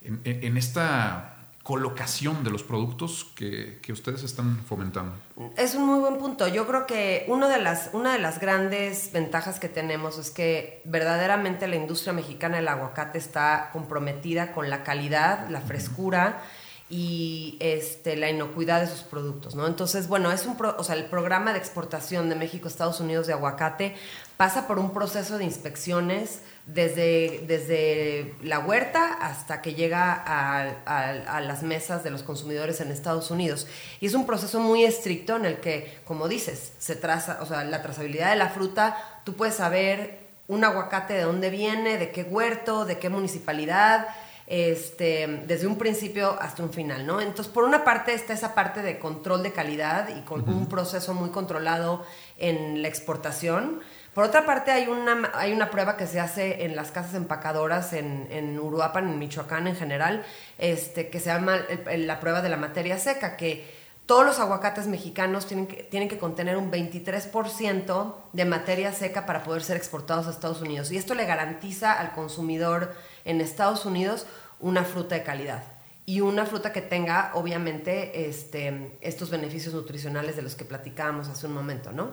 en 0.02 0.58
esta 0.58 1.38
colocación 1.64 2.46
de 2.46 2.50
los 2.50 2.64
productos 2.64 3.26
que, 3.36 3.80
ustedes 3.90 4.24
están 4.24 4.64
fomentando? 4.66 5.14
Es 5.56 5.76
un 5.76 5.86
muy 5.86 6.00
buen 6.00 6.18
punto. 6.18 6.48
Yo 6.48 6.66
creo 6.66 6.88
que 6.88 7.26
una 7.28 7.48
de, 7.50 7.62
las, 7.62 7.90
una 7.92 8.14
de 8.14 8.20
las 8.20 8.40
grandes 8.40 9.12
ventajas 9.12 9.60
que 9.60 9.70
tenemos 9.70 10.18
es 10.18 10.30
que 10.30 10.82
verdaderamente 10.86 11.68
la 11.68 11.78
industria 11.78 12.14
mexicana 12.14 12.56
del 12.56 12.68
aguacate 12.68 13.18
está 13.18 13.70
comprometida 13.72 14.54
con 14.54 14.70
la 14.70 14.84
calidad, 14.84 15.50
la 15.50 15.62
frescura 15.62 16.42
y 16.90 17.58
este, 17.60 18.16
la 18.16 18.30
inocuidad 18.30 18.80
de 18.80 18.88
sus 18.88 19.02
productos, 19.02 19.56
¿no? 19.56 19.68
Entonces, 19.68 20.08
bueno, 20.08 20.32
es 20.32 20.46
un 20.46 20.56
o 20.60 20.84
sea, 20.84 20.96
el 20.96 21.06
programa 21.06 21.52
de 21.52 21.60
exportación 21.60 22.30
de 22.30 22.36
México 22.36 22.68
a 22.68 22.72
Estados 22.72 23.02
Unidos 23.02 23.28
de 23.28 23.34
aguacate 23.34 23.96
pasa 24.38 24.68
por 24.68 24.80
un 24.80 24.94
proceso 24.94 25.38
de 25.38 25.44
inspecciones 25.44 26.42
desde, 26.66 27.44
desde 27.46 28.36
la 28.42 28.60
huerta 28.60 29.14
hasta 29.20 29.62
que 29.62 29.74
llega 29.74 30.14
a, 30.14 31.42
las 31.42 31.64
mesas 31.64 32.04
de 32.04 32.10
los 32.10 32.24
consumidores 32.24 32.80
en 32.80 32.92
Estados 32.92 33.32
Unidos. 33.32 33.68
Y 34.00 34.06
es 34.06 34.14
un 34.14 34.26
proceso 34.26 34.62
muy 34.62 34.86
estricto 34.86 35.36
en 35.36 35.46
el 35.46 35.58
que, 35.58 36.00
como 36.06 36.30
dices, 36.30 36.72
se 36.78 36.96
traza, 36.96 37.40
o 37.42 37.46
sea, 37.46 37.66
la 37.66 37.82
trazabilidad 37.82 38.30
de 38.30 38.38
la 38.38 38.50
fruta, 38.50 39.22
tú 39.26 39.34
puedes 39.36 39.56
saber 39.56 40.28
un 40.48 40.64
aguacate 40.64 41.14
de 41.14 41.24
dónde 41.24 41.50
viene, 41.50 41.98
de 41.98 42.12
qué 42.12 42.24
huerto, 42.24 42.86
de 42.86 42.98
qué 43.00 43.10
municipalidad, 43.10 44.08
este, 44.48 45.44
desde 45.46 45.68
un 45.68 45.78
principio 45.78 46.38
hasta 46.40 46.64
un 46.64 46.72
final, 46.72 47.06
¿no? 47.06 47.20
Entonces, 47.20 47.52
por 47.54 47.66
una 47.66 47.84
parte 47.84 48.14
está 48.14 48.34
esa 48.34 48.56
parte 48.56 48.82
de 48.82 48.98
control 48.98 49.44
de 49.44 49.52
calidad 49.52 50.08
y 50.10 50.22
con 50.22 50.48
un 50.48 50.68
proceso 50.68 51.14
muy 51.14 51.30
controlado 51.32 52.06
en 52.38 52.82
la 52.82 52.88
exportación. 52.88 53.82
Por 54.14 54.24
otra 54.24 54.46
parte, 54.46 54.72
hay 54.72 54.88
una, 54.88 55.32
hay 55.36 55.52
una 55.52 55.70
prueba 55.70 55.98
que 55.98 56.08
se 56.08 56.20
hace 56.20 56.64
en 56.64 56.76
las 56.76 56.92
casas 56.92 57.14
empacadoras 57.14 57.94
en, 57.94 58.28
en 58.32 58.58
Uruapan, 58.58 59.10
en 59.10 59.20
Michoacán 59.20 59.68
en 59.68 59.76
general, 59.76 60.26
este, 60.58 61.10
que 61.10 61.20
se 61.20 61.28
llama 61.28 61.60
la 61.86 62.20
prueba 62.20 62.42
de 62.42 62.50
la 62.50 62.58
materia 62.58 62.98
seca, 62.98 63.36
que 63.36 63.77
todos 64.08 64.26
los 64.26 64.40
aguacates 64.40 64.88
mexicanos 64.88 65.46
tienen 65.46 65.68
que, 65.68 65.84
tienen 65.84 66.08
que 66.08 66.18
contener 66.18 66.56
un 66.56 66.72
23% 66.72 68.16
de 68.32 68.46
materia 68.46 68.94
seca 68.94 69.26
para 69.26 69.44
poder 69.44 69.64
ser 69.64 69.76
exportados 69.76 70.28
a 70.28 70.32
Estados 70.32 70.62
Unidos. 70.62 70.92
Y 70.92 70.98
esto 70.98 71.14
le 71.14 71.26
garantiza 71.26 71.94
al 71.94 72.14
consumidor 72.14 72.96
en 73.26 73.42
Estados 73.42 73.86
Unidos 73.86 74.26
una 74.60 74.86
fruta 74.86 75.16
de 75.16 75.24
calidad 75.24 75.62
y 76.06 76.22
una 76.22 76.46
fruta 76.46 76.72
que 76.72 76.82
tenga, 76.82 77.32
obviamente, 77.34 78.30
este, 78.30 78.98
estos 79.02 79.30
beneficios 79.30 79.74
nutricionales 79.74 80.38
de 80.38 80.42
los 80.42 80.56
que 80.56 80.64
platicábamos 80.64 81.28
hace 81.28 81.46
un 81.48 81.54
momento, 81.54 81.92
¿no? 81.92 82.12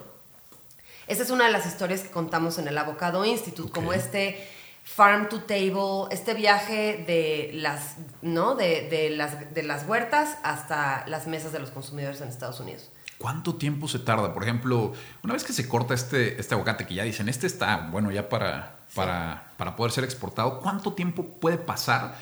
Esa 1.07 1.23
es 1.23 1.31
una 1.31 1.47
de 1.47 1.53
las 1.53 1.65
historias 1.65 2.01
que 2.01 2.11
contamos 2.11 2.59
en 2.59 2.67
el 2.67 2.77
Avocado 2.77 3.25
Institute, 3.25 3.71
como 3.71 3.93
este 3.93 4.49
farm 4.85 5.29
to 5.31 5.41
table, 5.41 6.07
este 6.11 6.35
viaje 6.35 7.05
de 7.07 7.51
las, 7.55 7.97
¿no? 8.23 8.55
De, 8.55 9.11
las, 9.11 9.53
de 9.53 9.63
las 9.63 9.89
huertas 9.89 10.39
hasta 10.45 11.05
las 11.09 11.27
mesas 11.27 11.53
de 11.53 11.59
los 11.59 11.71
consumidores 11.71 12.21
en 12.21 12.29
Estados 12.29 12.61
Unidos. 12.61 12.91
¿Cuánto 13.19 13.55
tiempo 13.55 13.89
se 13.89 13.99
tarda? 13.99 14.35
Por 14.35 14.43
ejemplo, 14.43 14.93
una 15.23 15.33
vez 15.33 15.43
que 15.43 15.55
se 15.55 15.67
corta 15.67 15.95
este, 15.95 16.39
este 16.39 16.55
aguacate 16.55 16.87
que 16.87 16.95
ya 16.95 17.05
dicen, 17.05 17.29
este 17.29 17.47
está 17.47 17.89
bueno 17.91 18.11
ya 18.11 18.29
para, 18.29 18.81
para, 18.95 19.55
para 19.57 19.75
poder 19.75 19.91
ser 19.91 20.05
exportado, 20.05 20.61
¿cuánto 20.61 20.93
tiempo 20.93 21.25
puede 21.41 21.57
pasar 21.57 22.17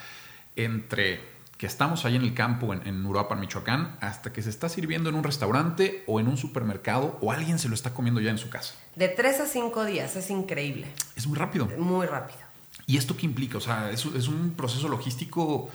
entre 0.54 1.20
que 1.58 1.66
estamos 1.66 2.04
ahí 2.04 2.14
en 2.14 2.22
el 2.22 2.34
campo 2.34 2.72
en, 2.72 2.86
en 2.86 3.04
Uruapan, 3.04 3.40
Michoacán, 3.40 3.96
hasta 4.00 4.32
que 4.32 4.42
se 4.42 4.50
está 4.50 4.68
sirviendo 4.68 5.08
en 5.08 5.16
un 5.16 5.24
restaurante 5.24 6.04
o 6.06 6.20
en 6.20 6.28
un 6.28 6.36
supermercado 6.36 7.18
o 7.20 7.32
alguien 7.32 7.58
se 7.58 7.68
lo 7.68 7.74
está 7.74 7.92
comiendo 7.94 8.20
ya 8.20 8.30
en 8.30 8.38
su 8.38 8.50
casa? 8.50 8.74
De 8.94 9.08
tres 9.08 9.40
a 9.40 9.46
cinco 9.46 9.84
días, 9.84 10.14
es 10.14 10.30
increíble. 10.30 10.92
Es 11.16 11.26
muy 11.26 11.36
rápido. 11.36 11.66
Muy 11.78 12.06
rápido. 12.06 12.51
¿Y 12.86 12.96
esto 12.96 13.16
qué 13.16 13.26
implica? 13.26 13.58
O 13.58 13.60
sea, 13.60 13.90
es, 13.90 14.04
es 14.04 14.28
un 14.28 14.54
proceso 14.56 14.88
logístico 14.88 15.70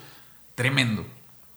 tremendo 0.55 1.05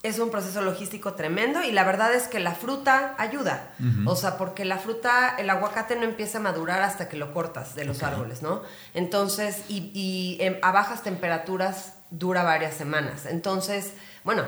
es 0.03 0.19
un 0.19 0.31
proceso 0.31 0.63
logístico 0.63 1.13
tremendo 1.13 1.63
y 1.63 1.73
la 1.73 1.85
verdad 1.85 2.15
es 2.15 2.27
que 2.27 2.41
la 2.41 2.55
fruta 2.55 3.15
ayuda. 3.19 3.71
O 4.07 4.17
sea, 4.17 4.39
porque 4.39 4.65
la 4.65 4.79
fruta, 4.79 5.37
el 5.39 5.51
aguacate 5.51 5.95
no 5.97 6.05
empieza 6.05 6.39
a 6.39 6.41
madurar 6.41 6.81
hasta 6.81 7.09
que 7.09 7.19
lo 7.19 7.35
cortas 7.35 7.75
de 7.75 7.85
los 7.85 8.03
árboles, 8.03 8.41
¿no? 8.41 8.63
Entonces, 8.95 9.63
y, 9.69 10.41
a 10.63 10.73
bajas 10.73 11.03
temperaturas 11.03 11.95
dura 12.11 12.43
varias 12.43 12.75
semanas. 12.75 13.27
Entonces, 13.27 13.93
bueno, 14.25 14.45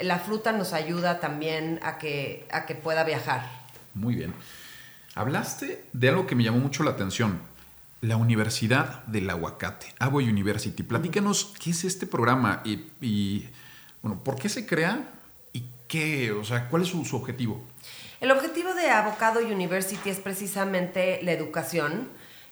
la 0.00 0.18
fruta 0.18 0.50
nos 0.50 0.72
ayuda 0.72 1.20
también 1.20 1.78
a 1.84 1.98
que, 1.98 2.46
a 2.50 2.66
que 2.66 2.74
pueda 2.74 3.04
viajar. 3.04 3.48
Muy 3.94 4.16
bien. 4.16 4.34
Hablaste 5.14 5.84
de 5.92 6.08
algo 6.08 6.26
que 6.26 6.34
me 6.34 6.42
llamó 6.42 6.58
mucho 6.58 6.82
la 6.82 6.90
atención. 6.90 7.40
La 8.06 8.16
Universidad 8.16 9.04
del 9.06 9.28
Aguacate, 9.28 9.92
Avoy 9.98 10.28
University. 10.28 10.84
Platícanos 10.84 11.52
qué 11.60 11.70
es 11.70 11.84
este 11.84 12.06
programa 12.06 12.62
y 12.64 13.48
bueno, 14.00 14.22
¿por 14.22 14.36
qué 14.36 14.48
se 14.48 14.64
crea 14.64 15.08
y 15.52 15.64
qué, 15.88 16.30
o 16.30 16.44
sea, 16.44 16.68
cuál 16.68 16.82
es 16.82 16.88
su, 16.88 17.16
objetivo? 17.16 17.60
El 18.20 18.30
objetivo 18.30 18.72
de 18.74 18.88
Avocado 18.90 19.40
University 19.40 20.08
es 20.08 20.20
precisamente 20.20 21.18
la 21.22 21.32
educación. 21.32 22.08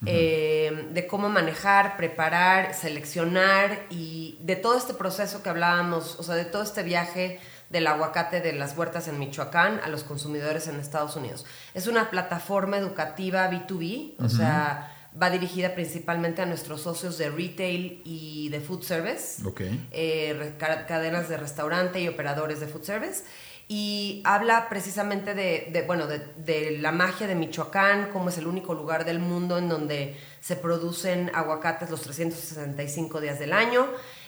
Eh, 0.06 0.88
de 0.90 1.06
cómo 1.06 1.30
manejar, 1.30 1.96
preparar, 1.96 2.74
seleccionar 2.74 3.86
y 3.88 4.36
de 4.42 4.54
todo 4.54 4.76
este 4.76 4.92
proceso 4.92 5.42
que 5.42 5.48
hablábamos, 5.48 6.18
o 6.18 6.22
sea, 6.22 6.34
de 6.34 6.44
todo 6.44 6.62
este 6.62 6.82
viaje 6.82 7.40
del 7.70 7.86
aguacate 7.86 8.42
de 8.42 8.52
las 8.52 8.76
huertas 8.76 9.08
en 9.08 9.18
Michoacán 9.18 9.80
a 9.82 9.88
los 9.88 10.04
consumidores 10.04 10.68
en 10.68 10.78
Estados 10.78 11.16
Unidos. 11.16 11.46
Es 11.72 11.86
una 11.86 12.10
plataforma 12.10 12.76
educativa 12.76 13.50
B2B, 13.50 14.16
o 14.18 14.28
sea, 14.28 14.93
va 15.20 15.30
dirigida 15.30 15.74
principalmente 15.74 16.42
a 16.42 16.46
nuestros 16.46 16.82
socios 16.82 17.18
de 17.18 17.30
retail 17.30 18.02
y 18.04 18.48
de 18.48 18.60
food 18.60 18.82
service, 18.82 19.42
eh, 19.92 20.54
cadenas 20.58 21.28
de 21.28 21.36
restaurante 21.36 22.00
y 22.00 22.08
operadores 22.08 22.60
de 22.60 22.66
food 22.66 22.82
service. 22.82 23.22
Y 23.66 24.20
habla 24.24 24.68
precisamente 24.68 25.34
de, 25.34 25.84
bueno, 25.86 26.06
de, 26.06 26.78
la 26.80 26.92
magia 26.92 27.26
de 27.26 27.34
Michoacán, 27.34 28.10
como 28.10 28.28
es 28.28 28.36
el 28.36 28.46
único 28.46 28.74
lugar 28.74 29.06
del 29.06 29.20
mundo 29.20 29.56
en 29.56 29.70
donde 29.70 30.16
se 30.40 30.56
producen 30.56 31.30
aguacates 31.32 31.88
los 31.88 32.02
365 32.02 33.22
días 33.22 33.38
del 33.38 33.54
año, 33.54 33.86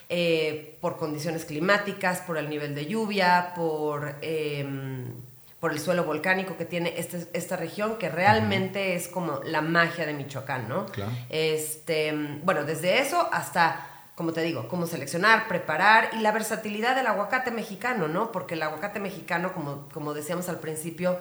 eh, 0.08 0.78
por 0.80 0.96
condiciones 0.96 1.44
climáticas, 1.44 2.20
por 2.20 2.38
el 2.38 2.48
nivel 2.48 2.74
de 2.74 2.86
lluvia, 2.86 3.52
por... 3.54 4.16
Em, 4.22 5.25
por 5.66 5.72
el 5.72 5.80
suelo 5.80 6.04
volcánico 6.04 6.56
que 6.56 6.64
tiene 6.64 6.94
este, 6.96 7.26
esta 7.32 7.56
región, 7.56 7.98
que 7.98 8.08
realmente 8.08 8.94
es 8.94 9.08
como 9.08 9.40
la 9.42 9.62
magia 9.62 10.06
de 10.06 10.14
Michoacán, 10.14 10.68
¿no? 10.68 10.86
Claro. 10.86 11.10
Este, 11.28 12.14
bueno, 12.44 12.62
desde 12.62 13.00
eso 13.00 13.28
hasta, 13.32 13.84
como 14.14 14.32
te 14.32 14.42
digo, 14.42 14.68
cómo 14.68 14.86
seleccionar, 14.86 15.48
preparar 15.48 16.10
y 16.12 16.20
la 16.20 16.30
versatilidad 16.30 16.94
del 16.94 17.08
aguacate 17.08 17.50
mexicano, 17.50 18.06
¿no? 18.06 18.30
Porque 18.30 18.54
el 18.54 18.62
aguacate 18.62 19.00
mexicano, 19.00 19.52
como, 19.52 19.88
como 19.88 20.14
decíamos 20.14 20.48
al 20.48 20.60
principio, 20.60 21.18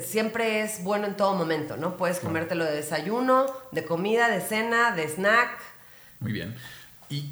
siempre 0.00 0.62
es 0.62 0.82
bueno 0.82 1.06
en 1.06 1.14
todo 1.14 1.34
momento, 1.34 1.76
¿no? 1.76 1.98
Puedes 1.98 2.18
comértelo 2.18 2.64
de 2.64 2.72
desayuno, 2.72 3.44
de 3.72 3.84
comida, 3.84 4.30
de 4.30 4.40
cena, 4.40 4.96
de 4.96 5.06
snack. 5.06 5.50
Muy 6.20 6.32
bien. 6.32 6.56
¿Y 7.10 7.30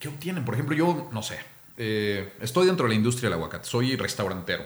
qué 0.00 0.08
obtienen? 0.08 0.44
Por 0.44 0.54
ejemplo, 0.54 0.74
yo, 0.74 1.08
no 1.12 1.22
sé, 1.22 1.38
eh, 1.76 2.32
estoy 2.40 2.66
dentro 2.66 2.86
de 2.86 2.88
la 2.88 2.94
industria 2.96 3.28
del 3.30 3.34
aguacate, 3.34 3.68
soy 3.68 3.94
restaurantero 3.94 4.64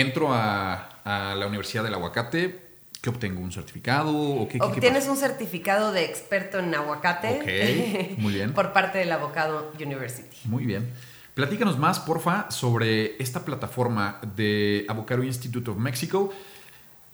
entro 0.00 0.32
a, 0.32 0.84
la 1.04 1.46
Universidad 1.46 1.84
del 1.84 1.94
Aguacate, 1.94 2.60
¿qué 3.00 3.08
obtengo? 3.08 3.40
¿Un 3.40 3.50
certificado? 3.50 4.14
O 4.14 4.46
qué, 4.46 4.58
Obtienes 4.60 5.08
un 5.08 5.16
certificado 5.16 5.90
de 5.90 6.04
experto 6.04 6.58
en 6.58 6.74
aguacate 6.74 8.14
muy 8.18 8.34
bien. 8.34 8.52
por 8.54 8.74
parte 8.74 8.98
del 8.98 9.10
Avocado 9.10 9.72
University. 9.80 10.36
Muy 10.44 10.66
bien. 10.66 10.92
Platícanos 11.32 11.78
más, 11.78 12.00
porfa, 12.00 12.50
sobre 12.50 13.16
esta 13.22 13.44
plataforma 13.44 14.20
de 14.36 14.84
Avocado 14.86 15.22
Institute 15.22 15.70
of 15.70 15.78
Mexico. 15.78 16.30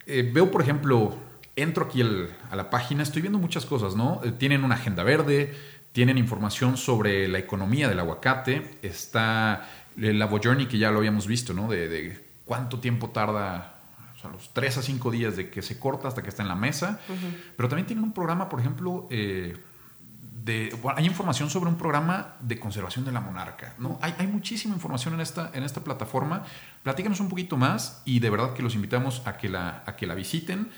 Eh, 0.05 0.29
veo, 0.33 0.51
por 0.51 0.61
ejemplo, 0.61 1.15
entro 1.55 1.85
aquí 1.85 2.01
a 2.01 2.55
la 2.55 2.69
página, 2.69 3.01
estoy 3.03 3.21
viendo 3.21 3.39
muchas 3.39 3.65
cosas, 3.65 3.95
¿no? 3.95 4.19
Eh, 4.25 4.31
tienen 4.31 4.65
una 4.65 4.75
agenda 4.75 5.03
verde, 5.03 5.53
tienen 5.93 6.17
información 6.17 6.75
sobre 6.75 7.29
la 7.29 7.39
economía 7.39 7.87
del 7.87 7.99
aguacate, 8.01 8.71
está 8.81 9.69
el 9.97 10.21
Avo 10.21 10.41
Journey, 10.43 10.65
que 10.65 10.79
ya 10.79 10.91
lo 10.91 10.97
habíamos 10.97 11.27
visto, 11.27 11.53
¿no? 11.53 11.69
de 11.69 12.24
cuánto 12.45 12.79
tiempo 12.79 13.09
tarda, 13.09 13.75
o 14.15 14.19
sea, 14.19 14.29
los 14.29 14.53
tres 14.53 14.77
a 14.77 14.81
cinco 14.81 15.11
días 15.11 15.35
de 15.35 15.49
que 15.49 15.61
se 15.61 15.79
corta 15.79 16.07
hasta 16.07 16.21
que 16.21 16.29
está 16.29 16.43
en 16.43 16.47
la 16.47 16.55
mesa. 16.55 16.99
Pero 17.57 17.67
también 17.67 17.87
tienen 17.87 18.03
un 18.03 18.13
programa, 18.13 18.47
por 18.47 18.59
ejemplo, 18.59 19.07
eh, 19.09 19.57
de, 20.45 20.79
hay 20.95 21.05
información 21.05 21.49
sobre 21.49 21.69
un 21.69 21.75
programa 21.75 22.35
de 22.39 22.57
conservación 22.59 23.03
de 23.03 23.11
la 23.11 23.19
monarca. 23.19 23.73
¿no? 23.79 23.97
Hay, 24.01 24.13
hay, 24.19 24.27
muchísima 24.27 24.75
información 24.75 25.15
en 25.15 25.21
esta, 25.21 25.49
en 25.53 25.63
esta 25.63 25.81
plataforma. 25.81 26.43
Platícanos 26.83 27.19
un 27.19 27.29
poquito 27.29 27.57
más 27.57 28.03
y 28.05 28.19
de 28.19 28.29
verdad 28.29 28.53
que 28.53 28.61
los 28.61 28.75
invitamos 28.75 29.23
a 29.25 29.37
que 29.37 29.49
la, 29.49 29.81
a 29.85 29.95
que 29.95 30.05
la 30.05 30.13
visiten. 30.13 30.69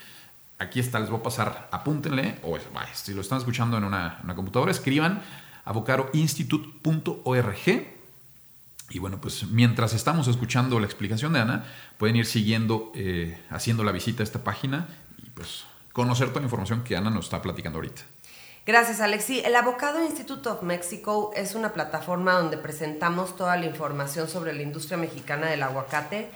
Aquí 0.57 0.79
está, 0.79 0.99
les 0.99 1.09
voy 1.09 1.19
a 1.19 1.23
pasar, 1.23 1.67
apúntenle, 1.71 2.39
o 2.43 2.57
si 2.93 3.13
lo 3.13 3.21
están 3.21 3.39
escuchando 3.39 3.77
en 3.77 3.83
una, 3.83 4.21
una 4.23 4.35
computadora, 4.35 4.71
escriban 4.71 5.21
avocaroinstitute.org 5.65 7.96
y 8.89 8.99
bueno, 8.99 9.19
pues 9.19 9.45
mientras 9.47 9.93
estamos 9.93 10.27
escuchando 10.27 10.79
la 10.79 10.85
explicación 10.85 11.33
de 11.33 11.39
Ana, 11.39 11.65
pueden 11.97 12.15
ir 12.15 12.25
siguiendo, 12.25 12.91
eh, 12.95 13.37
haciendo 13.49 13.83
la 13.83 13.91
visita 13.91 14.23
a 14.23 14.25
esta 14.25 14.43
página 14.43 14.87
y 15.17 15.29
pues 15.31 15.65
conocer 15.91 16.29
toda 16.29 16.41
la 16.41 16.45
información 16.45 16.83
que 16.83 16.95
Ana 16.95 17.09
nos 17.09 17.25
está 17.25 17.41
platicando 17.41 17.79
ahorita. 17.79 18.03
Gracias, 18.65 18.99
Alexi. 18.99 19.39
El 19.39 19.55
Avocado 19.55 20.03
Institute 20.03 20.47
of 20.49 20.61
Mexico 20.61 21.31
es 21.35 21.55
una 21.55 21.73
plataforma 21.73 22.33
donde 22.33 22.57
presentamos 22.57 23.35
toda 23.35 23.55
la 23.57 23.65
información 23.65 24.27
sobre 24.27 24.53
la 24.53 24.61
industria 24.61 24.97
mexicana 24.97 25.47
del 25.47 25.63
aguacate 25.63 26.29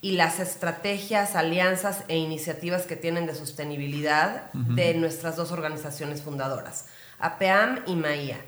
y 0.00 0.12
las 0.12 0.40
estrategias, 0.40 1.36
alianzas 1.36 2.04
e 2.08 2.18
iniciativas 2.18 2.86
que 2.86 2.96
tienen 2.96 3.26
de 3.26 3.34
sostenibilidad 3.34 4.52
de 4.52 4.94
nuestras 4.94 5.36
dos 5.36 5.52
organizaciones 5.52 6.22
fundadoras, 6.22 6.86
APEAM 7.18 7.80
y 7.86 7.96
MAIA. 7.96 8.38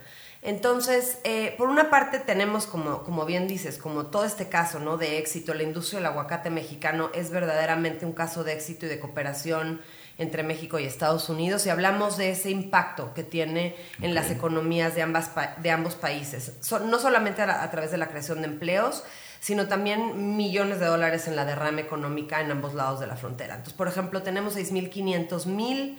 Entonces, 0.44 1.16
eh, 1.24 1.54
por 1.56 1.70
una 1.70 1.88
parte 1.88 2.18
tenemos, 2.18 2.66
como, 2.66 3.02
como 3.02 3.24
bien 3.24 3.48
dices, 3.48 3.78
como 3.78 4.06
todo 4.06 4.26
este 4.26 4.50
caso 4.50 4.78
¿no? 4.78 4.98
de 4.98 5.16
éxito, 5.16 5.54
la 5.54 5.62
industria 5.62 6.00
del 6.00 6.06
aguacate 6.06 6.50
mexicano 6.50 7.10
es 7.14 7.30
verdaderamente 7.30 8.04
un 8.04 8.12
caso 8.12 8.44
de 8.44 8.52
éxito 8.52 8.84
y 8.84 8.90
de 8.90 9.00
cooperación 9.00 9.80
entre 10.18 10.42
México 10.42 10.78
y 10.78 10.84
Estados 10.84 11.30
Unidos 11.30 11.64
y 11.64 11.70
hablamos 11.70 12.18
de 12.18 12.30
ese 12.30 12.50
impacto 12.50 13.14
que 13.14 13.24
tiene 13.24 13.74
en 14.02 14.14
las 14.14 14.30
economías 14.30 14.94
de, 14.94 15.00
ambas, 15.00 15.30
de 15.62 15.70
ambos 15.70 15.94
países, 15.94 16.52
no 16.84 16.98
solamente 16.98 17.40
a, 17.40 17.70
través 17.70 17.90
de 17.90 17.96
la 17.96 18.08
creación 18.08 18.42
de 18.42 18.48
empleos, 18.48 19.02
sino 19.40 19.66
también 19.66 20.36
millones 20.36 20.78
de 20.78 20.84
dólares 20.84 21.26
en 21.26 21.36
la 21.36 21.46
derrama 21.46 21.80
económica 21.80 22.42
en 22.42 22.50
ambos 22.50 22.74
lados 22.74 23.00
de 23.00 23.06
la 23.06 23.16
frontera. 23.16 23.54
Entonces, 23.54 23.74
por 23.74 23.88
ejemplo, 23.88 24.22
tenemos 24.22 24.56
6.500 24.56 25.46
mil 25.46 25.98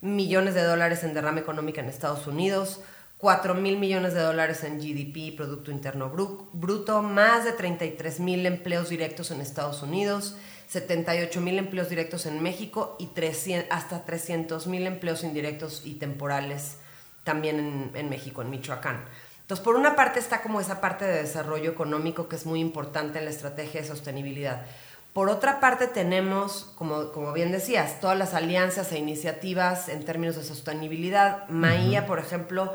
millones 0.00 0.54
de 0.54 0.64
dólares 0.64 1.04
en 1.04 1.14
derrama 1.14 1.38
económica 1.38 1.80
en 1.80 1.88
Estados 1.88 2.26
Unidos, 2.26 2.80
4 3.18 3.54
mil 3.54 3.78
millones 3.78 4.14
de 4.14 4.20
dólares 4.20 4.64
en 4.64 4.78
GDP, 4.78 5.36
Producto 5.36 5.70
Interno 5.70 6.10
Bruto, 6.10 7.02
más 7.02 7.44
de 7.44 7.52
33 7.52 8.20
mil 8.20 8.44
empleos 8.44 8.88
directos 8.88 9.30
en 9.30 9.40
Estados 9.40 9.82
Unidos, 9.82 10.36
78 10.68 11.40
mil 11.40 11.58
empleos 11.58 11.88
directos 11.88 12.26
en 12.26 12.42
México 12.42 12.96
y 12.98 13.06
300, 13.06 13.70
hasta 13.70 14.04
300 14.04 14.66
mil 14.66 14.86
empleos 14.86 15.22
indirectos 15.24 15.82
y 15.84 15.94
temporales 15.94 16.78
también 17.22 17.58
en, 17.58 17.90
en, 17.94 18.10
México, 18.10 18.42
en 18.42 18.50
Michoacán. 18.50 19.04
Entonces, 19.40 19.64
por 19.64 19.76
una 19.76 19.94
parte 19.94 20.18
está 20.18 20.42
como 20.42 20.60
esa 20.60 20.80
parte 20.80 21.04
de 21.04 21.22
desarrollo 21.22 21.70
económico 21.70 22.28
que 22.28 22.36
es 22.36 22.46
muy 22.46 22.60
importante 22.60 23.18
en 23.18 23.26
la 23.26 23.30
estrategia 23.30 23.80
de 23.80 23.86
sostenibilidad. 23.86 24.66
Por 25.14 25.28
otra 25.28 25.60
parte 25.60 25.86
tenemos, 25.86 26.72
como, 26.74 27.12
como 27.12 27.32
bien 27.32 27.52
decías, 27.52 28.00
todas 28.00 28.18
las 28.18 28.34
alianzas 28.34 28.90
e 28.90 28.98
iniciativas 28.98 29.88
en 29.88 30.04
términos 30.04 30.34
de 30.34 30.42
sostenibilidad. 30.42 31.48
Maía, 31.48 32.04
por 32.06 32.18
ejemplo, 32.18 32.72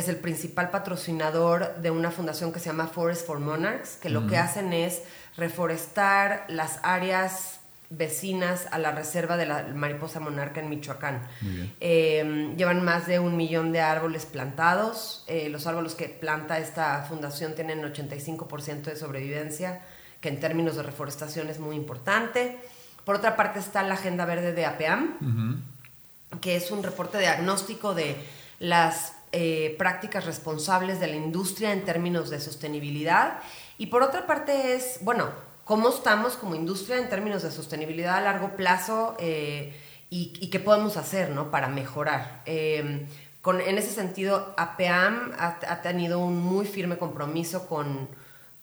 es 0.00 0.08
el 0.08 0.16
principal 0.16 0.70
patrocinador 0.70 1.76
de 1.76 1.90
una 1.90 2.10
fundación 2.10 2.52
que 2.52 2.58
se 2.58 2.66
llama 2.66 2.86
Forest 2.86 3.26
for 3.26 3.38
Monarchs, 3.38 3.96
que 4.00 4.08
lo 4.08 4.26
que 4.26 4.36
hacen 4.36 4.72
es 4.72 5.02
reforestar 5.36 6.44
las 6.48 6.80
áreas 6.82 7.60
vecinas 7.90 8.68
a 8.70 8.78
la 8.78 8.92
reserva 8.92 9.36
de 9.36 9.46
la 9.46 9.64
mariposa 9.74 10.20
monarca 10.20 10.60
en 10.60 10.70
Michoacán. 10.70 11.22
Eh, 11.80 12.54
llevan 12.56 12.84
más 12.84 13.06
de 13.06 13.18
un 13.18 13.36
millón 13.36 13.72
de 13.72 13.80
árboles 13.80 14.26
plantados. 14.26 15.24
Eh, 15.26 15.48
los 15.48 15.66
árboles 15.66 15.94
que 15.94 16.08
planta 16.08 16.58
esta 16.58 17.02
fundación 17.02 17.54
tienen 17.54 17.82
85% 17.82 18.82
de 18.82 18.96
sobrevivencia, 18.96 19.82
que 20.20 20.28
en 20.28 20.40
términos 20.40 20.76
de 20.76 20.84
reforestación 20.84 21.48
es 21.48 21.58
muy 21.58 21.76
importante. 21.76 22.58
Por 23.04 23.16
otra 23.16 23.36
parte 23.36 23.58
está 23.58 23.82
la 23.82 23.94
Agenda 23.94 24.24
Verde 24.24 24.52
de 24.52 24.66
APEAM, 24.66 25.64
que 26.40 26.56
es 26.56 26.70
un 26.70 26.82
reporte 26.82 27.18
diagnóstico 27.18 27.92
de 27.92 28.16
las 28.60 29.14
eh, 29.32 29.76
prácticas 29.78 30.26
responsables 30.26 30.98
de 30.98 31.06
la 31.06 31.16
industria 31.16 31.72
en 31.72 31.84
términos 31.84 32.30
de 32.30 32.40
sostenibilidad. 32.40 33.38
Y 33.78 33.86
por 33.86 34.02
otra 34.02 34.26
parte 34.26 34.74
es, 34.74 34.98
bueno, 35.02 35.28
cómo 35.64 35.88
estamos 35.88 36.34
como 36.34 36.56
industria 36.56 36.98
en 36.98 37.08
términos 37.08 37.42
de 37.44 37.52
sostenibilidad 37.52 38.16
a 38.16 38.20
largo 38.22 38.56
plazo 38.56 39.14
eh, 39.20 39.72
y, 40.10 40.50
qué 40.50 40.58
podemos 40.58 40.96
hacer 40.96 41.30
¿no? 41.30 41.52
para 41.52 41.68
mejorar. 41.68 42.42
Eh, 42.44 43.06
con, 43.40 43.60
en 43.60 43.78
ese 43.78 43.92
sentido, 43.92 44.52
APEAM 44.56 45.32
ha, 45.38 45.58
ha, 45.68 45.80
tenido 45.80 46.18
un 46.18 46.36
muy 46.36 46.66
firme 46.66 46.98
compromiso 46.98 47.68
con, 47.68 48.08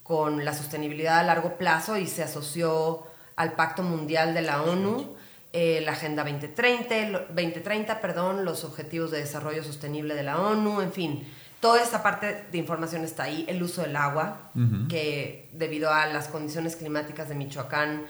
con 0.03 0.43
la 0.43 0.53
sostenibilidad 0.53 1.19
a 1.19 1.23
largo 1.23 1.57
plazo 1.57 1.95
y 1.95 2.07
se 2.07 2.23
asoció 2.23 3.07
al 3.37 3.53
Pacto 3.53 3.83
Mundial 3.83 4.33
de 4.33 4.41
la 4.41 4.61
ONU 4.63 5.15
eh, 5.53 5.81
la 5.83 5.93
Agenda 5.93 6.23
2030, 6.23 7.27
2030, 7.29 8.01
perdón, 8.01 8.45
los 8.45 8.63
Objetivos 8.63 9.11
de 9.11 9.19
Desarrollo 9.19 9.63
Sostenible 9.63 10.13
de 10.13 10.23
la 10.23 10.41
ONU, 10.41 10.81
en 10.81 10.91
fin, 10.91 11.27
toda 11.59 11.81
esta 11.81 12.03
parte 12.03 12.45
de 12.51 12.57
información 12.57 13.03
está 13.03 13.23
ahí, 13.23 13.45
el 13.47 13.63
uso 13.63 13.81
del 13.81 13.95
agua, 13.95 14.51
que 14.89 15.49
debido 15.53 15.91
a 15.91 16.05
las 16.07 16.27
condiciones 16.27 16.75
climáticas 16.75 17.29
de 17.29 17.35
Michoacán, 17.35 18.05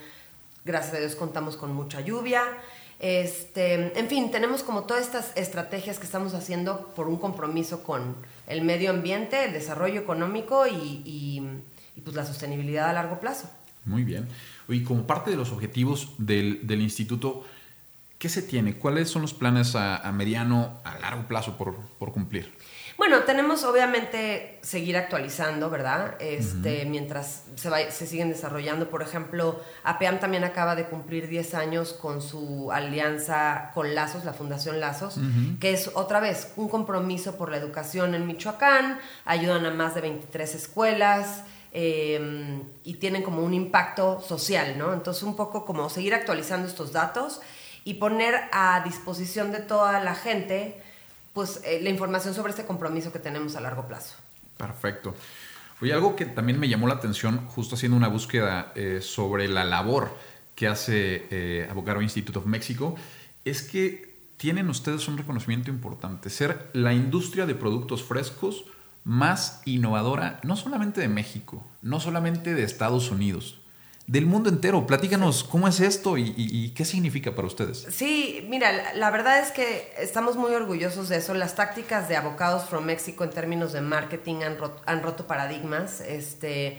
gracias 0.64 0.94
a 0.94 0.98
Dios 0.98 1.14
contamos 1.14 1.56
con 1.56 1.72
mucha 1.72 2.00
lluvia. 2.00 2.42
Este, 3.00 3.96
en 3.96 4.08
fin, 4.08 4.30
tenemos 4.30 4.64
como 4.64 4.82
todas 4.82 5.04
estas 5.04 5.32
estrategias 5.36 5.98
que 5.98 6.06
estamos 6.06 6.34
haciendo 6.34 6.88
por 6.96 7.08
un 7.08 7.16
compromiso 7.16 7.84
con 7.84 8.16
el 8.48 8.62
medio 8.62 8.90
ambiente, 8.90 9.44
el 9.44 9.52
desarrollo 9.52 10.00
económico 10.00 10.66
y, 10.66 11.02
y 11.04 12.00
pues 12.00 12.16
la 12.16 12.26
sostenibilidad 12.26 12.90
a 12.90 12.92
largo 12.92 13.20
plazo. 13.20 13.48
Muy 13.88 14.04
bien. 14.04 14.28
Y 14.68 14.84
como 14.84 15.06
parte 15.06 15.30
de 15.30 15.36
los 15.36 15.50
objetivos 15.50 16.12
del, 16.18 16.66
del 16.66 16.82
instituto, 16.82 17.44
¿qué 18.18 18.28
se 18.28 18.42
tiene? 18.42 18.74
¿Cuáles 18.74 19.08
son 19.08 19.22
los 19.22 19.32
planes 19.32 19.74
a, 19.74 20.10
mediano, 20.12 20.80
a 20.84 20.98
largo 20.98 21.26
plazo 21.26 21.56
por, 21.56 21.76
por, 21.98 22.12
cumplir? 22.12 22.52
Bueno, 22.98 23.20
tenemos 23.20 23.62
obviamente 23.64 24.58
seguir 24.62 24.96
actualizando, 24.96 25.70
¿verdad? 25.70 26.16
Este, 26.20 26.84
Mientras 26.84 27.44
se, 27.54 27.70
va, 27.70 27.78
se 27.90 28.06
siguen 28.06 28.28
desarrollando. 28.28 28.90
Por 28.90 29.02
ejemplo, 29.02 29.62
APEAM 29.84 30.18
también 30.18 30.42
acaba 30.42 30.74
de 30.74 30.86
cumplir 30.86 31.28
10 31.28 31.54
años 31.54 31.92
con 31.92 32.20
su 32.20 32.72
alianza 32.72 33.70
con 33.72 33.94
Lazos, 33.94 34.24
la 34.24 34.32
Fundación 34.32 34.80
Lazos, 34.80 35.20
que 35.60 35.72
es 35.72 35.92
otra 35.94 36.18
vez 36.18 36.52
un 36.56 36.68
compromiso 36.68 37.36
por 37.36 37.50
la 37.50 37.56
educación 37.56 38.16
en 38.16 38.26
Michoacán. 38.26 38.98
Ayudan 39.24 39.64
a 39.64 39.70
más 39.70 39.94
de 39.94 40.00
23 40.00 40.56
escuelas. 40.56 41.44
Em, 41.70 42.62
y 42.82 42.94
tienen 42.94 43.22
como 43.22 43.42
un 43.42 43.52
impacto 43.52 44.22
social, 44.22 44.78
¿no? 44.78 44.94
Entonces 44.94 45.22
un 45.22 45.36
poco 45.36 45.66
como 45.66 45.90
seguir 45.90 46.14
actualizando 46.14 46.66
estos 46.66 46.92
datos 46.92 47.42
y 47.84 47.94
poner 47.94 48.34
a 48.52 48.82
disposición 48.84 49.52
de 49.52 49.60
toda 49.60 50.02
la 50.02 50.14
gente 50.14 50.80
pues 51.34 51.60
eh, 51.64 51.80
la 51.82 51.90
información 51.90 52.34
sobre 52.34 52.50
este 52.50 52.64
compromiso 52.64 53.12
que 53.12 53.18
tenemos 53.18 53.54
a 53.54 53.60
largo 53.60 53.86
plazo. 53.86 54.16
Perfecto. 54.56 55.14
Oye, 55.80 55.92
algo 55.92 56.16
que 56.16 56.24
también 56.24 56.58
me 56.58 56.68
llamó 56.68 56.88
la 56.88 56.94
atención 56.94 57.46
justo 57.46 57.76
haciendo 57.76 57.96
una 57.96 58.08
búsqueda 58.08 58.72
eh, 58.74 59.00
sobre 59.02 59.46
la 59.46 59.64
labor 59.64 60.16
que 60.56 60.66
hace 60.66 61.26
eh, 61.30 61.68
Abogado 61.70 62.02
Institute 62.02 62.38
of 62.38 62.46
Mexico 62.46 62.96
es 63.44 63.62
que 63.62 64.16
tienen 64.38 64.68
ustedes 64.70 65.06
un 65.06 65.18
reconocimiento 65.18 65.70
importante, 65.70 66.30
ser 66.30 66.70
la 66.72 66.94
industria 66.94 67.46
de 67.46 67.54
productos 67.54 68.02
frescos 68.02 68.64
más 69.08 69.62
innovadora, 69.64 70.38
no 70.42 70.54
solamente 70.54 71.00
de 71.00 71.08
México, 71.08 71.66
no 71.80 71.98
solamente 71.98 72.52
de 72.52 72.62
Estados 72.62 73.10
Unidos, 73.10 73.58
del 74.06 74.26
mundo 74.26 74.50
entero. 74.50 74.86
Platícanos 74.86 75.44
cómo 75.44 75.66
es 75.66 75.80
esto 75.80 76.18
y, 76.18 76.74
qué 76.76 76.84
significa 76.84 77.34
para 77.34 77.48
ustedes. 77.48 77.86
Sí, 77.88 78.46
mira, 78.50 78.92
la, 78.94 79.10
verdad 79.10 79.40
es 79.40 79.50
que 79.50 79.94
estamos 79.98 80.36
muy 80.36 80.52
orgullosos 80.52 81.08
de 81.08 81.16
eso. 81.16 81.32
Las 81.32 81.54
tácticas 81.54 82.06
de 82.10 82.16
Abocados 82.16 82.68
from 82.68 82.84
México 82.84 83.24
en 83.24 83.30
términos 83.30 83.72
de 83.72 83.80
marketing 83.80 84.42
han, 84.42 84.58
han 84.84 85.02
roto 85.02 85.26
paradigmas. 85.26 86.02
Este, 86.02 86.78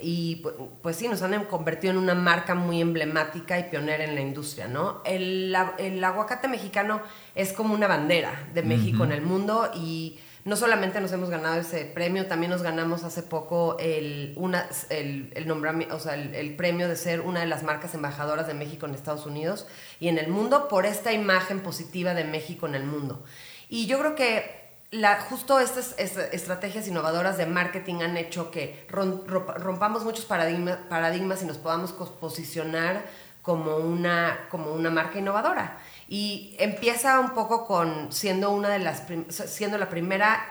y 0.00 0.42
pues 0.82 0.96
sí, 0.96 1.06
nos 1.06 1.22
han 1.22 1.44
convertido 1.44 1.92
en 1.92 1.98
una 1.98 2.16
marca 2.16 2.56
muy 2.56 2.80
emblemática 2.80 3.56
y 3.56 3.70
pionera 3.70 4.02
en 4.02 4.16
la 4.16 4.20
industria, 4.20 4.66
¿no? 4.66 5.00
El, 5.04 5.56
el 5.78 6.02
aguacate 6.02 6.48
mexicano 6.48 7.02
es 7.36 7.52
como 7.52 7.72
una 7.72 7.86
bandera 7.86 8.48
de 8.52 8.64
México 8.64 9.04
en 9.04 9.12
el 9.12 9.22
mundo 9.22 9.70
y 9.76 10.18
no 10.44 10.56
solamente 10.56 11.00
nos 11.00 11.12
hemos 11.12 11.30
ganado 11.30 11.60
ese 11.60 11.84
premio, 11.84 12.26
también 12.26 12.50
nos 12.50 12.62
ganamos 12.62 13.04
hace 13.04 13.22
poco 13.22 13.76
el, 13.78 14.32
una, 14.36 14.68
el, 14.90 15.32
el, 15.34 15.46
nombramiento, 15.46 15.96
o 15.96 16.00
sea, 16.00 16.14
el, 16.14 16.56
premio 16.56 16.88
de 16.88 16.96
ser 16.96 17.20
una 17.20 17.40
de 17.40 17.46
las 17.46 17.62
marcas 17.62 17.94
embajadoras 17.94 18.46
de 18.46 18.54
México 18.54 18.86
en 18.86 18.94
Estados 18.94 19.26
Unidos 19.26 19.66
y 20.00 20.08
en 20.08 20.18
el 20.18 20.28
mundo 20.28 20.68
por 20.68 20.86
esta 20.86 21.12
imagen 21.12 21.60
positiva 21.60 22.14
de 22.14 22.24
México 22.24 22.66
en 22.66 22.74
el 22.74 22.84
mundo. 22.84 23.24
Y 23.68 23.86
yo 23.86 23.98
creo 23.98 24.14
que 24.14 24.58
la, 24.90 25.20
justo 25.20 25.60
estas, 25.60 25.94
estrategias 25.98 26.88
innovadoras 26.88 27.36
de 27.36 27.46
marketing 27.46 27.96
han 28.02 28.16
hecho 28.16 28.50
que 28.50 28.86
rompamos 28.88 30.04
muchos 30.04 30.24
paradigmas, 30.24 30.78
paradigmas 30.88 31.42
y 31.42 31.46
nos 31.46 31.58
podamos 31.58 31.92
posicionar 31.92 33.04
como 33.42 33.76
una, 33.76 34.46
como 34.50 34.72
una 34.72 34.90
marca 34.90 35.18
innovadora. 35.18 35.78
Y 36.08 36.56
empieza 36.58 37.20
un 37.20 37.34
poco 37.34 37.66
con 37.66 38.12
siendo 38.12 38.50
una 38.50 38.70
de 38.70 38.78
las 38.78 39.02
siendo 39.28 39.76
la 39.76 39.88
primera 39.88 40.42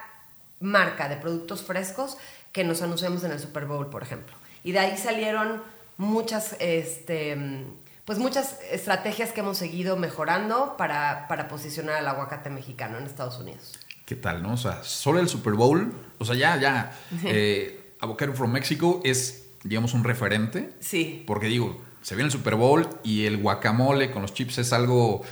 marca 0.60 1.10
de 1.10 1.17
productos 1.17 1.63
frescos 1.63 2.17
que 2.52 2.63
nos 2.63 2.82
anunciamos 2.82 3.24
en 3.24 3.32
el 3.32 3.39
Super 3.39 3.65
Bowl, 3.65 3.89
por 3.89 4.04
ejemplo. 4.04 4.36
Y 4.63 4.72
de 4.72 4.80
ahí 4.80 4.98
salieron 4.98 5.63
muchas 5.98 6.56
este 6.60 7.65
pues 8.08 8.20
muchas 8.20 8.60
estrategias 8.72 9.34
que 9.34 9.41
hemos 9.41 9.58
seguido 9.58 9.98
mejorando 9.98 10.78
para, 10.78 11.28
para 11.28 11.50
posicionar 11.50 11.98
al 11.98 12.08
aguacate 12.08 12.50
mexicano 12.50 12.98
en 12.98 13.04
Estados 13.04 13.38
Unidos. 13.38 13.78
¿Qué 14.06 14.15
tal, 14.15 14.41
no? 14.41 14.54
O 14.54 14.58
sea, 14.58 14.82
solo 14.86 15.20
el 15.20 15.28
Super 15.28 15.54
Bowl, 15.56 15.93
o 16.17 16.24
sea, 16.24 16.36
ya, 16.36 16.56
ya, 16.56 16.98
eh, 17.26 17.96
Avocado 18.00 18.32
from 18.32 18.54
Mexico 18.54 19.02
es, 19.04 19.48
digamos, 19.65 19.93
un 19.93 20.06
referente. 20.06 20.70
Sí. 20.80 21.26
Porque 21.28 21.48
digo, 21.48 21.82
se 22.02 22.15
viene 22.15 22.28
el 22.28 22.32
Super 22.32 22.56
Bowl 22.56 22.88
y 23.04 23.26
el 23.26 23.41
guacamole 23.41 24.10
con 24.12 24.22
los 24.22 24.34
chips 24.34 24.60
es 24.60 24.72
algo 24.72 25.24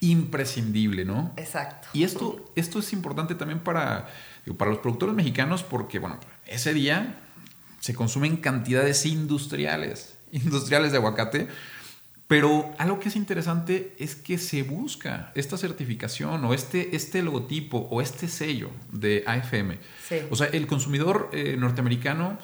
imprescindible, 0.00 1.04
¿no? 1.04 1.32
Exacto. 1.36 1.88
Y 1.92 2.04
esto, 2.04 2.44
esto 2.54 2.78
es 2.78 2.92
importante 2.92 3.34
también 3.34 3.60
para, 3.60 4.08
para 4.56 4.70
los 4.70 4.80
productores 4.80 5.14
mexicanos 5.14 5.62
porque, 5.62 5.98
bueno, 5.98 6.18
ese 6.46 6.74
día 6.74 7.20
se 7.80 7.94
consumen 7.94 8.36
cantidades 8.36 9.06
industriales, 9.06 10.16
industriales 10.32 10.92
de 10.92 10.98
aguacate, 10.98 11.48
pero 12.26 12.74
algo 12.78 12.98
que 12.98 13.08
es 13.08 13.16
interesante 13.16 13.94
es 13.98 14.16
que 14.16 14.38
se 14.38 14.64
busca 14.64 15.30
esta 15.36 15.56
certificación 15.56 16.44
o 16.44 16.54
este, 16.54 16.96
este 16.96 17.22
logotipo 17.22 17.86
o 17.90 18.02
este 18.02 18.26
sello 18.26 18.70
de 18.90 19.22
AFM. 19.26 19.78
O 20.30 20.36
sea, 20.36 20.48
el 20.48 20.66
consumidor 20.66 21.30
eh, 21.32 21.56
norteamericano 21.56 22.36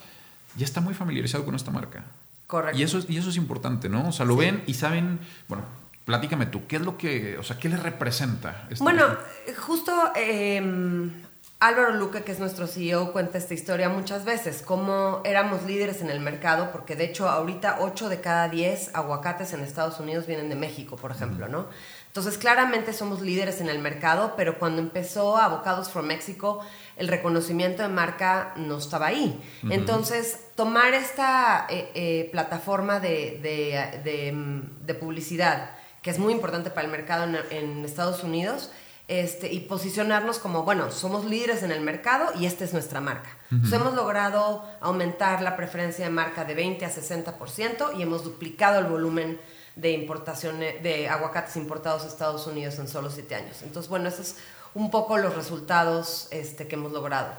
ya 0.57 0.65
está 0.65 0.81
muy 0.81 0.95
familiarizado 0.95 1.45
con 1.45 1.57
esta 1.57 1.73
marca. 1.73 2.05
Correcto. 2.47 2.79
Y 2.79 2.85
eso, 2.85 3.01
y 3.09 3.17
eso 3.17 3.31
es 3.31 3.37
importante, 3.37 3.89
¿no? 3.89 4.09
O 4.09 4.13
sea, 4.13 4.25
lo 4.25 4.37
ven 4.37 4.63
y 4.67 4.75
saben, 4.75 5.19
bueno, 5.49 5.65
Platícame 6.13 6.45
tú, 6.45 6.67
¿qué 6.67 6.77
es 6.77 6.83
lo 6.83 6.99
que, 6.99 7.39
o 7.39 7.43
sea, 7.43 7.59
qué 7.59 7.71
le 7.71 7.79
representa? 7.79 8.69
bueno, 8.81 9.17
justo 9.57 10.13
em, 10.15 11.11
Álvaro 11.59 11.93
Luque, 11.93 12.23
que 12.23 12.33
es 12.33 12.39
nuestro 12.39 12.67
CEO, 12.67 13.15
cuenta 13.15 13.39
esta 13.39 13.55
historia 13.55 13.89
muchas 13.89 14.27
veces, 14.27 14.61
cómo 14.61 15.23
éramos 15.25 15.63
líderes 15.63 16.03
en 16.03 16.11
el 16.11 16.21
mercado, 16.21 16.71
porque 16.71 16.97
de 16.97 17.05
hecho 17.05 17.31
ahorita 17.31 17.79
8 17.81 18.11
de 18.11 18.21
cada 18.21 18.51
10 18.51 18.95
aguacates 18.95 19.55
en 19.55 19.61
Estados 19.61 20.01
Unidos 20.01 20.27
vienen 20.27 20.51
de 20.51 20.55
México, 20.55 20.97
por 20.97 21.13
ejemplo, 21.13 21.49
¿no? 21.49 21.69
Entonces 22.09 22.37
claramente 22.37 22.93
somos 22.93 23.23
líderes 23.23 23.63
en 23.63 23.71
el 23.71 23.79
mercado, 23.79 24.35
pero 24.37 24.59
cuando 24.59 24.83
empezó 24.83 25.39
Avocados 25.39 25.89
for 25.89 26.03
Mexico, 26.03 26.63
el 26.97 27.09
reconocimiento 27.09 27.83
de 27.83 27.89
marca 27.89 28.53
no 28.57 28.77
estaba 28.77 29.07
ahí. 29.07 29.41
Entonces, 29.71 30.41
tomar 30.55 30.93
esta 30.93 31.67
eh, 31.71 31.91
eh, 31.95 32.29
plataforma 32.31 33.01
de, 33.01 34.33
mm, 34.35 34.85
de, 34.85 34.95
publicidad, 34.95 35.71
que 36.03 36.11
es 36.11 36.19
muy 36.19 36.33
importante 36.33 36.71
para 36.71 36.87
el 36.87 36.93
mercado 36.93 37.25
en, 37.25 37.39
en 37.51 37.85
Estados 37.85 38.23
Unidos, 38.23 38.71
este, 39.09 39.53
y 39.53 39.61
posicionarnos 39.61 40.39
como, 40.39 40.63
bueno, 40.63 40.91
somos 40.91 41.25
líderes 41.25 41.63
en 41.63 41.73
el 41.73 41.81
mercado 41.81 42.33
y 42.39 42.47
esta 42.47 42.65
es 42.65 42.73
nuestra 42.73 43.01
marca. 43.01 43.37
hemos 43.51 43.95
logrado 43.95 44.65
aumentar 44.81 45.43
la 45.43 45.57
preferencia 45.57 46.05
de 46.05 46.11
marca 46.11 46.45
de 46.45 46.55
20 46.55 46.85
a 46.87 46.91
60% 46.91 47.99
y 47.99 48.03
hemos 48.03 48.25
duplicado 48.25 48.79
el 48.79 48.87
volumen 48.87 49.39
de 49.77 49.93
importación 49.93 50.61
de 50.61 51.09
aguacates 51.09 51.57
importados 51.57 52.05
a 52.05 52.07
Estados 52.07 52.47
Unidos 52.47 52.79
en 52.79 52.89
solo 52.89 53.11
7 53.11 53.35
años. 53.35 53.63
Entonces, 53.63 53.91
bueno, 53.91 54.09
esos 54.09 54.29
es 54.29 54.37
un 54.73 54.91
poco 54.91 55.19
los 55.19 55.35
resultados 55.35 56.29
este, 56.31 56.67
que 56.67 56.77
hemos 56.77 56.93
logrado. 56.93 57.33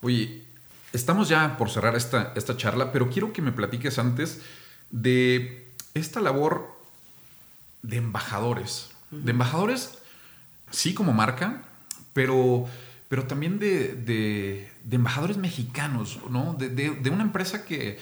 Oye, 0.00 0.44
estamos 0.92 1.28
ya 1.28 1.56
por 1.56 1.70
cerrar 1.70 1.94
esta, 1.94 2.32
esta 2.34 2.56
charla, 2.56 2.90
pero 2.90 3.10
quiero 3.10 3.32
que 3.32 3.42
me 3.42 3.52
platiques 3.52 3.98
antes 4.00 4.40
de 4.90 5.72
esta 5.94 6.20
labor 6.20 6.75
de 7.86 7.96
embajadores. 7.96 8.90
De 9.10 9.30
embajadores 9.30 9.98
sí 10.70 10.94
como 10.94 11.12
marca, 11.12 11.62
pero, 12.12 12.66
pero 13.08 13.26
también 13.26 13.58
de, 13.58 14.70
embajadores 14.90 15.36
mexicanos, 15.36 16.18
¿no? 16.28 16.54
De, 16.54 17.10
una 17.10 17.22
empresa 17.22 17.64
que, 17.64 17.98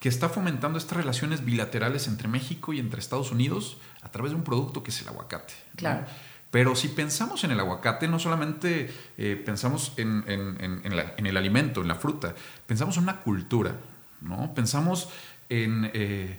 está 0.00 0.28
fomentando 0.28 0.76
estas 0.76 0.98
relaciones 0.98 1.46
bilaterales 1.46 2.08
entre 2.08 2.28
México 2.28 2.74
y 2.74 2.78
entre 2.78 3.00
Estados 3.00 3.32
Unidos 3.32 3.78
a 4.02 4.10
través 4.10 4.32
de 4.32 4.36
un 4.36 4.44
producto 4.44 4.82
que 4.82 4.90
es 4.90 5.00
el 5.00 5.08
aguacate. 5.08 5.54
Claro. 5.76 6.04
Pero 6.50 6.76
si 6.76 6.88
pensamos 6.88 7.42
en 7.42 7.52
el 7.52 7.58
aguacate, 7.58 8.06
no 8.06 8.18
solamente 8.18 8.92
eh, 9.16 9.42
pensamos 9.42 9.94
en, 9.96 10.24
el 10.26 11.36
alimento, 11.38 11.80
en 11.80 11.88
la 11.88 11.94
fruta, 11.94 12.34
pensamos 12.66 12.98
en 12.98 13.04
una 13.04 13.22
cultura, 13.22 13.76
¿no? 14.20 14.52
Pensamos 14.52 15.08
en 15.48 15.90
eh, 15.94 16.38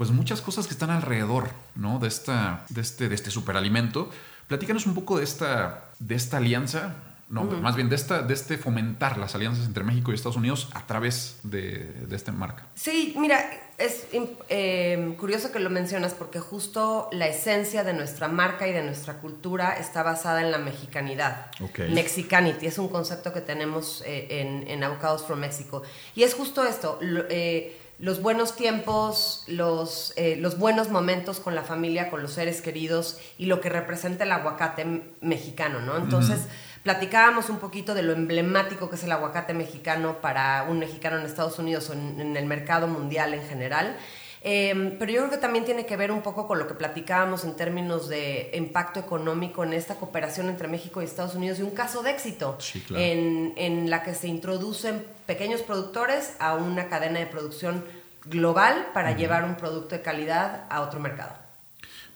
pues 0.00 0.12
muchas 0.12 0.40
cosas 0.40 0.66
que 0.66 0.72
están 0.72 0.88
alrededor 0.88 1.50
¿no? 1.74 1.98
de, 1.98 2.08
esta, 2.08 2.64
de, 2.70 2.80
este, 2.80 3.10
de 3.10 3.14
este 3.14 3.30
superalimento 3.30 4.08
Platícanos 4.50 4.86
un 4.86 4.94
poco 4.94 5.18
de 5.18 5.24
esta, 5.24 5.90
de 5.98 6.14
esta 6.14 6.38
alianza, 6.38 6.94
no, 7.28 7.44
más 7.44 7.76
bien 7.76 7.88
de, 7.88 7.96
esta, 7.96 8.22
de 8.22 8.32
este 8.32 8.56
fomentar 8.58 9.16
las 9.16 9.36
alianzas 9.36 9.66
entre 9.66 9.84
México 9.84 10.10
y 10.10 10.14
Estados 10.16 10.36
Unidos 10.36 10.70
a 10.74 10.86
través 10.88 11.38
de, 11.44 11.84
de 11.84 12.16
esta 12.16 12.32
marca. 12.32 12.66
Sí, 12.74 13.14
mira, 13.16 13.48
es 13.78 14.06
eh, 14.12 15.14
curioso 15.20 15.52
que 15.52 15.60
lo 15.60 15.70
mencionas 15.70 16.14
porque 16.14 16.40
justo 16.40 17.08
la 17.12 17.28
esencia 17.28 17.84
de 17.84 17.92
nuestra 17.92 18.26
marca 18.26 18.66
y 18.66 18.72
de 18.72 18.82
nuestra 18.82 19.18
cultura 19.18 19.74
está 19.78 20.02
basada 20.02 20.40
en 20.40 20.50
la 20.50 20.58
mexicanidad. 20.58 21.52
Mexicanity 21.90 22.66
es 22.66 22.78
un 22.78 22.88
concepto 22.88 23.32
que 23.32 23.42
tenemos 23.42 24.02
eh, 24.04 24.40
en, 24.40 24.66
en 24.66 24.82
Avocados 24.82 25.24
from 25.24 25.38
Mexico. 25.38 25.82
Y 26.16 26.24
es 26.24 26.34
justo 26.34 26.64
esto. 26.64 26.98
eh, 27.30 27.76
los 28.00 28.22
buenos 28.22 28.56
tiempos, 28.56 29.44
los, 29.46 30.14
eh, 30.16 30.36
los 30.36 30.58
buenos 30.58 30.88
momentos 30.88 31.38
con 31.38 31.54
la 31.54 31.62
familia, 31.62 32.08
con 32.08 32.22
los 32.22 32.32
seres 32.32 32.62
queridos 32.62 33.18
y 33.36 33.44
lo 33.44 33.60
que 33.60 33.68
representa 33.68 34.24
el 34.24 34.32
aguacate 34.32 35.02
mexicano, 35.20 35.80
¿no? 35.80 35.98
Entonces, 35.98 36.46
platicábamos 36.82 37.50
un 37.50 37.58
poquito 37.58 37.94
de 37.94 38.02
lo 38.02 38.14
emblemático 38.14 38.88
que 38.88 38.96
es 38.96 39.04
el 39.04 39.12
aguacate 39.12 39.52
mexicano 39.52 40.22
para 40.22 40.64
un 40.68 40.78
mexicano 40.78 41.18
en 41.18 41.26
Estados 41.26 41.58
Unidos 41.58 41.90
o 41.90 41.92
en, 41.92 42.36
el 42.38 42.46
mercado 42.46 42.88
mundial 42.88 43.34
en 43.34 43.46
general. 43.46 43.94
Em, 44.42 44.98
pero 44.98 45.12
yo 45.12 45.18
creo 45.18 45.30
que 45.32 45.36
también 45.36 45.66
tiene 45.66 45.84
que 45.84 45.98
ver 45.98 46.10
un 46.10 46.22
poco 46.22 46.48
con 46.48 46.58
lo 46.58 46.66
que 46.66 46.72
platicábamos 46.72 47.44
en 47.44 47.54
términos 47.54 48.08
de 48.08 48.50
impacto 48.54 48.98
económico 48.98 49.62
en 49.62 49.74
esta 49.74 49.96
cooperación 49.96 50.48
entre 50.48 50.66
México 50.68 51.02
y 51.02 51.04
Estados 51.04 51.34
Unidos 51.34 51.58
y 51.58 51.62
un 51.62 51.72
caso 51.72 52.02
de 52.02 52.12
éxito 52.12 52.56
en, 52.94 53.52
en 53.56 53.90
la 53.90 54.02
que 54.02 54.14
se 54.14 54.28
introducen 54.28 55.04
pequeños 55.30 55.62
productores 55.62 56.34
a 56.40 56.56
una 56.56 56.88
cadena 56.88 57.20
de 57.20 57.26
producción 57.26 57.84
global 58.24 58.88
para 58.92 59.12
llevar 59.12 59.44
un 59.44 59.54
producto 59.54 59.94
de 59.94 60.02
calidad 60.02 60.64
a 60.68 60.80
otro 60.80 60.98
mercado. 60.98 61.36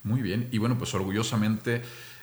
Muy 0.02 0.20
bien, 0.20 0.48
y 0.50 0.58
bueno, 0.58 0.76
pues 0.76 0.92
orgullosamente 0.94 1.80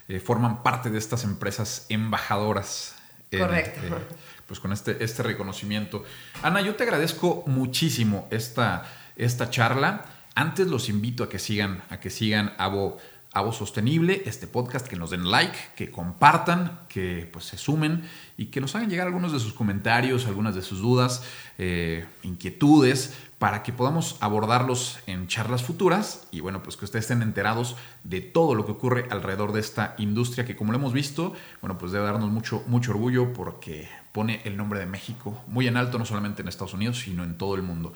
eh, 0.10 0.20
forman 0.20 0.64
parte 0.64 0.90
de 0.90 0.98
estas 0.98 1.24
empresas 1.24 1.86
embajadoras. 1.88 2.98
Correcto. 3.32 3.80
Eh, 3.86 4.00
pues 4.46 4.60
con 4.60 4.74
este, 4.74 5.02
este 5.02 5.24
reconocimiento. 5.24 6.04
Ana, 6.44 6.60
yo 6.60 6.76
te 6.76 6.84
agradezco 6.84 7.46
muchísimo 7.48 8.28
esta, 8.30 8.84
esta 9.16 9.50
charla. 9.50 10.04
Antes 10.36 10.68
los 10.68 10.90
invito 10.90 11.24
a 11.24 11.30
que 11.30 11.40
sigan, 11.40 11.84
a 11.90 12.02
que 12.02 12.10
sigan 12.10 12.54
Avo, 12.58 12.98
Avo 13.34 13.54
Sostenible, 13.54 14.24
este 14.26 14.46
podcast, 14.46 14.88
que 14.88 14.98
nos 14.98 15.12
den 15.12 15.32
like, 15.32 15.58
que 15.76 15.90
compartan, 15.90 16.82
que 16.90 17.30
pues 17.32 17.46
se 17.46 17.58
sumen 17.58 18.04
y 18.36 18.48
que 18.48 18.60
nos 18.60 18.76
hagan 18.76 18.90
llegar 18.90 19.08
algunos 19.08 19.32
de 19.32 19.40
sus 19.40 19.54
comentarios, 19.54 20.26
algunas 20.26 20.54
de 20.54 20.62
sus 20.62 20.82
dudas, 20.82 21.24
eh, 21.58 22.06
inquietudes, 22.24 23.14
para 23.40 23.64
que 23.64 23.72
podamos 23.72 24.18
abordarlos 24.20 25.00
en 25.08 25.28
charlas 25.28 25.64
futuras 25.64 26.28
y 26.30 26.42
bueno, 26.42 26.62
pues 26.62 26.76
que 26.76 26.84
ustedes 26.84 27.06
estén 27.06 27.22
enterados 27.22 27.78
de 28.04 28.20
todo 28.20 28.54
lo 28.54 28.66
que 28.66 28.74
ocurre 28.74 29.08
alrededor 29.10 29.54
de 29.54 29.62
esta 29.62 29.96
industria 29.98 30.46
que 30.46 30.58
como 30.58 30.74
lo 30.74 30.78
hemos 30.78 30.92
visto, 30.92 31.34
bueno, 31.62 31.78
pues 31.78 31.94
debe 31.94 32.06
darnos 32.06 32.30
mucho, 32.30 32.64
mucho 32.68 32.92
orgullo 32.92 33.32
porque 33.32 33.90
pone 34.12 34.42
el 34.44 34.58
nombre 34.58 34.80
de 34.80 34.86
México 34.86 35.42
muy 35.48 35.68
en 35.68 35.78
alto, 35.78 35.98
no 35.98 36.06
solamente 36.06 36.42
en 36.42 36.50
Estados 36.50 36.74
Unidos, 36.74 37.00
sino 37.00 37.24
en 37.24 37.38
todo 37.38 37.56
el 37.56 37.64
mundo. 37.64 37.94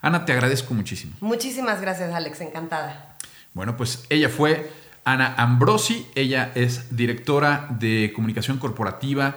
Ana, 0.00 0.24
te 0.24 0.32
agradezco 0.32 0.72
muchísimo. 0.72 1.16
Muchísimas 1.20 1.80
gracias, 1.80 2.14
Alex, 2.14 2.40
encantada. 2.40 3.17
Bueno, 3.58 3.76
pues 3.76 4.06
ella 4.08 4.28
fue 4.28 4.70
Ana 5.02 5.34
Ambrosi, 5.36 6.06
ella 6.14 6.52
es 6.54 6.96
directora 6.96 7.66
de 7.80 8.12
comunicación 8.14 8.58
corporativa 8.58 9.36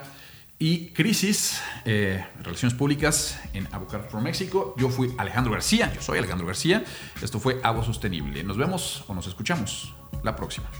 y 0.60 0.90
Crisis, 0.90 1.60
eh, 1.84 2.24
Relaciones 2.40 2.78
Públicas 2.78 3.40
en 3.52 3.66
Avocados 3.72 4.08
for 4.12 4.22
México. 4.22 4.76
Yo 4.78 4.90
fui 4.90 5.12
Alejandro 5.18 5.52
García, 5.52 5.92
yo 5.92 6.00
soy 6.00 6.18
Alejandro 6.18 6.46
García. 6.46 6.84
Esto 7.20 7.40
fue 7.40 7.58
Avo 7.64 7.82
Sostenible. 7.82 8.44
Nos 8.44 8.56
vemos 8.56 9.02
o 9.08 9.14
nos 9.16 9.26
escuchamos 9.26 9.92
la 10.22 10.36
próxima. 10.36 10.70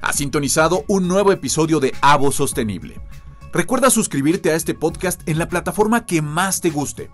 Ha 0.00 0.12
sintonizado 0.12 0.84
un 0.88 1.06
nuevo 1.06 1.30
episodio 1.30 1.78
de 1.78 1.94
Avo 2.00 2.32
Sostenible. 2.32 2.98
Recuerda 3.52 3.90
suscribirte 3.90 4.50
a 4.50 4.56
este 4.56 4.74
podcast 4.74 5.20
en 5.28 5.38
la 5.38 5.48
plataforma 5.48 6.04
que 6.04 6.20
más 6.20 6.60
te 6.60 6.70
guste. 6.70 7.10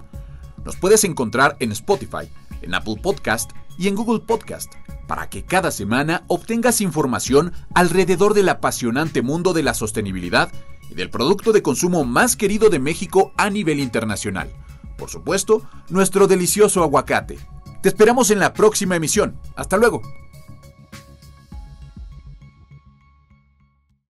Nos 0.64 0.76
puedes 0.76 1.04
encontrar 1.04 1.58
en 1.60 1.72
Spotify, 1.72 2.26
en 2.62 2.74
Apple 2.74 2.96
Podcast 3.02 3.50
y 3.78 3.88
en 3.88 3.94
Google 3.94 4.20
Podcast 4.20 4.72
para 5.06 5.28
que 5.28 5.44
cada 5.44 5.70
semana 5.70 6.24
obtengas 6.28 6.80
información 6.80 7.52
alrededor 7.74 8.34
del 8.34 8.48
apasionante 8.48 9.20
mundo 9.20 9.52
de 9.52 9.62
la 9.62 9.74
sostenibilidad 9.74 10.50
y 10.90 10.94
del 10.94 11.10
producto 11.10 11.52
de 11.52 11.62
consumo 11.62 12.04
más 12.04 12.36
querido 12.36 12.70
de 12.70 12.78
México 12.78 13.32
a 13.36 13.50
nivel 13.50 13.80
internacional. 13.80 14.50
Por 14.96 15.10
supuesto, 15.10 15.62
nuestro 15.90 16.28
delicioso 16.28 16.82
aguacate. 16.82 17.38
Te 17.82 17.88
esperamos 17.88 18.30
en 18.30 18.38
la 18.38 18.52
próxima 18.52 18.96
emisión. 18.96 19.36
Hasta 19.56 19.76
luego. 19.76 20.00